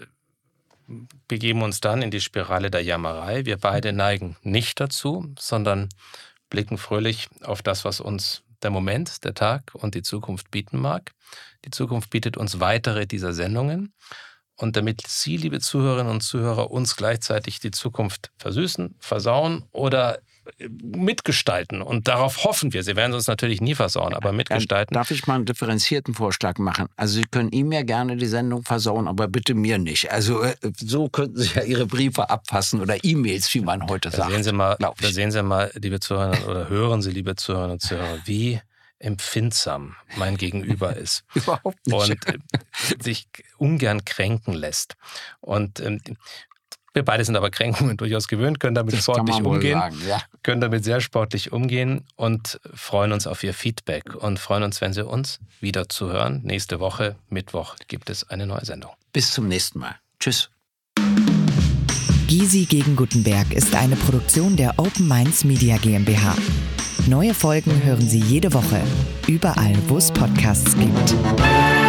begeben 1.28 1.62
uns 1.62 1.80
dann 1.80 2.02
in 2.02 2.10
die 2.10 2.20
Spirale 2.20 2.70
der 2.70 2.82
Jammerei. 2.82 3.46
Wir 3.46 3.56
beide 3.56 3.92
neigen 3.92 4.36
nicht 4.42 4.80
dazu, 4.80 5.32
sondern 5.38 5.88
blicken 6.48 6.78
fröhlich 6.78 7.28
auf 7.42 7.62
das, 7.62 7.84
was 7.84 8.00
uns 8.00 8.42
der 8.62 8.70
Moment, 8.70 9.24
der 9.24 9.34
Tag 9.34 9.74
und 9.74 9.94
die 9.94 10.02
Zukunft 10.02 10.50
bieten 10.50 10.78
mag. 10.78 11.12
Die 11.64 11.70
Zukunft 11.70 12.10
bietet 12.10 12.36
uns 12.36 12.60
weitere 12.60 13.06
dieser 13.06 13.32
Sendungen. 13.32 13.94
Und 14.56 14.76
damit 14.76 15.06
Sie, 15.06 15.36
liebe 15.36 15.60
Zuhörerinnen 15.60 16.12
und 16.12 16.20
Zuhörer, 16.20 16.70
uns 16.70 16.96
gleichzeitig 16.96 17.60
die 17.60 17.70
Zukunft 17.70 18.30
versüßen, 18.38 18.94
versauen 18.98 19.64
oder 19.72 20.20
mitgestalten. 20.58 21.82
Und 21.82 22.08
darauf 22.08 22.44
hoffen 22.44 22.72
wir. 22.72 22.82
Sie 22.82 22.96
werden 22.96 23.14
uns 23.14 23.26
natürlich 23.26 23.60
nie 23.60 23.74
versauen, 23.74 24.14
aber 24.14 24.32
mitgestalten. 24.32 24.94
Darf 24.94 25.10
ich 25.10 25.26
mal 25.26 25.36
einen 25.36 25.44
differenzierten 25.44 26.14
Vorschlag 26.14 26.58
machen? 26.58 26.88
Also 26.96 27.14
Sie 27.14 27.24
können 27.30 27.50
ihm 27.50 27.72
ja 27.72 27.82
gerne 27.82 28.16
die 28.16 28.26
Sendung 28.26 28.64
versauen, 28.64 29.08
aber 29.08 29.28
bitte 29.28 29.54
mir 29.54 29.78
nicht. 29.78 30.10
Also 30.10 30.42
äh, 30.42 30.54
so 30.76 31.08
könnten 31.08 31.38
Sie 31.38 31.54
ja 31.54 31.62
Ihre 31.62 31.86
Briefe 31.86 32.30
abfassen 32.30 32.80
oder 32.80 33.02
E-Mails, 33.04 33.52
wie 33.54 33.60
man 33.60 33.88
heute 33.88 34.10
da 34.10 34.16
sagt. 34.16 34.32
Sehen 34.32 34.42
Sie 34.42 34.52
mal, 34.52 34.76
da 34.78 34.92
sehen 34.98 35.30
Sie 35.30 35.42
mal, 35.42 35.70
liebe 35.74 36.00
Zuhörerinnen 36.00 36.44
oder 36.48 36.68
hören 36.68 37.02
Sie, 37.02 37.10
liebe 37.10 37.36
Zuhörerinnen 37.36 37.74
und 37.74 37.80
Zuhörer, 37.80 38.18
wie 38.24 38.60
empfindsam 39.00 39.96
mein 40.16 40.36
Gegenüber 40.36 40.96
ist. 40.96 41.24
Überhaupt 41.34 41.86
nicht. 41.86 42.10
Und 42.10 42.28
äh, 42.28 42.38
sich 43.00 43.28
ungern 43.56 44.04
kränken 44.04 44.54
lässt. 44.54 44.96
Und 45.40 45.80
ähm, 45.80 46.00
wir 46.92 47.04
beide 47.04 47.24
sind 47.24 47.36
aber 47.36 47.50
Kränkungen 47.50 47.96
durchaus 47.98 48.28
gewöhnt, 48.28 48.60
können 48.60 48.74
damit 48.74 48.94
das 48.94 49.04
sportlich 49.04 49.42
umgehen, 49.42 49.78
sagen, 49.78 49.96
ja. 50.08 50.22
können 50.42 50.60
damit 50.60 50.84
sehr 50.84 51.00
sportlich 51.00 51.52
umgehen 51.52 52.04
und 52.16 52.60
freuen 52.74 53.12
uns 53.12 53.26
auf 53.26 53.42
Ihr 53.44 53.54
Feedback 53.54 54.14
und 54.14 54.38
freuen 54.38 54.62
uns, 54.62 54.80
wenn 54.80 54.92
Sie 54.92 55.04
uns 55.04 55.40
wieder 55.60 55.88
zuhören. 55.88 56.40
Nächste 56.42 56.80
Woche, 56.80 57.16
Mittwoch, 57.28 57.76
gibt 57.88 58.10
es 58.10 58.28
eine 58.28 58.46
neue 58.46 58.64
Sendung. 58.64 58.92
Bis 59.12 59.32
zum 59.32 59.48
nächsten 59.48 59.78
Mal. 59.78 59.96
Tschüss. 60.18 60.50
Gysi 62.28 62.64
gegen 62.64 62.94
Gutenberg 62.94 63.52
ist 63.52 63.74
eine 63.74 63.96
Produktion 63.96 64.56
der 64.56 64.78
Open 64.78 65.08
Minds 65.08 65.42
Media 65.42 65.76
GmbH. 65.78 66.36
Neue 67.08 67.34
Folgen 67.34 67.82
hören 67.82 68.08
Sie 68.08 68.20
jede 68.20 68.52
Woche, 68.52 68.80
überall, 69.26 69.76
wo 69.88 69.96
es 69.96 70.12
Podcasts 70.12 70.76
gibt. 70.76 71.79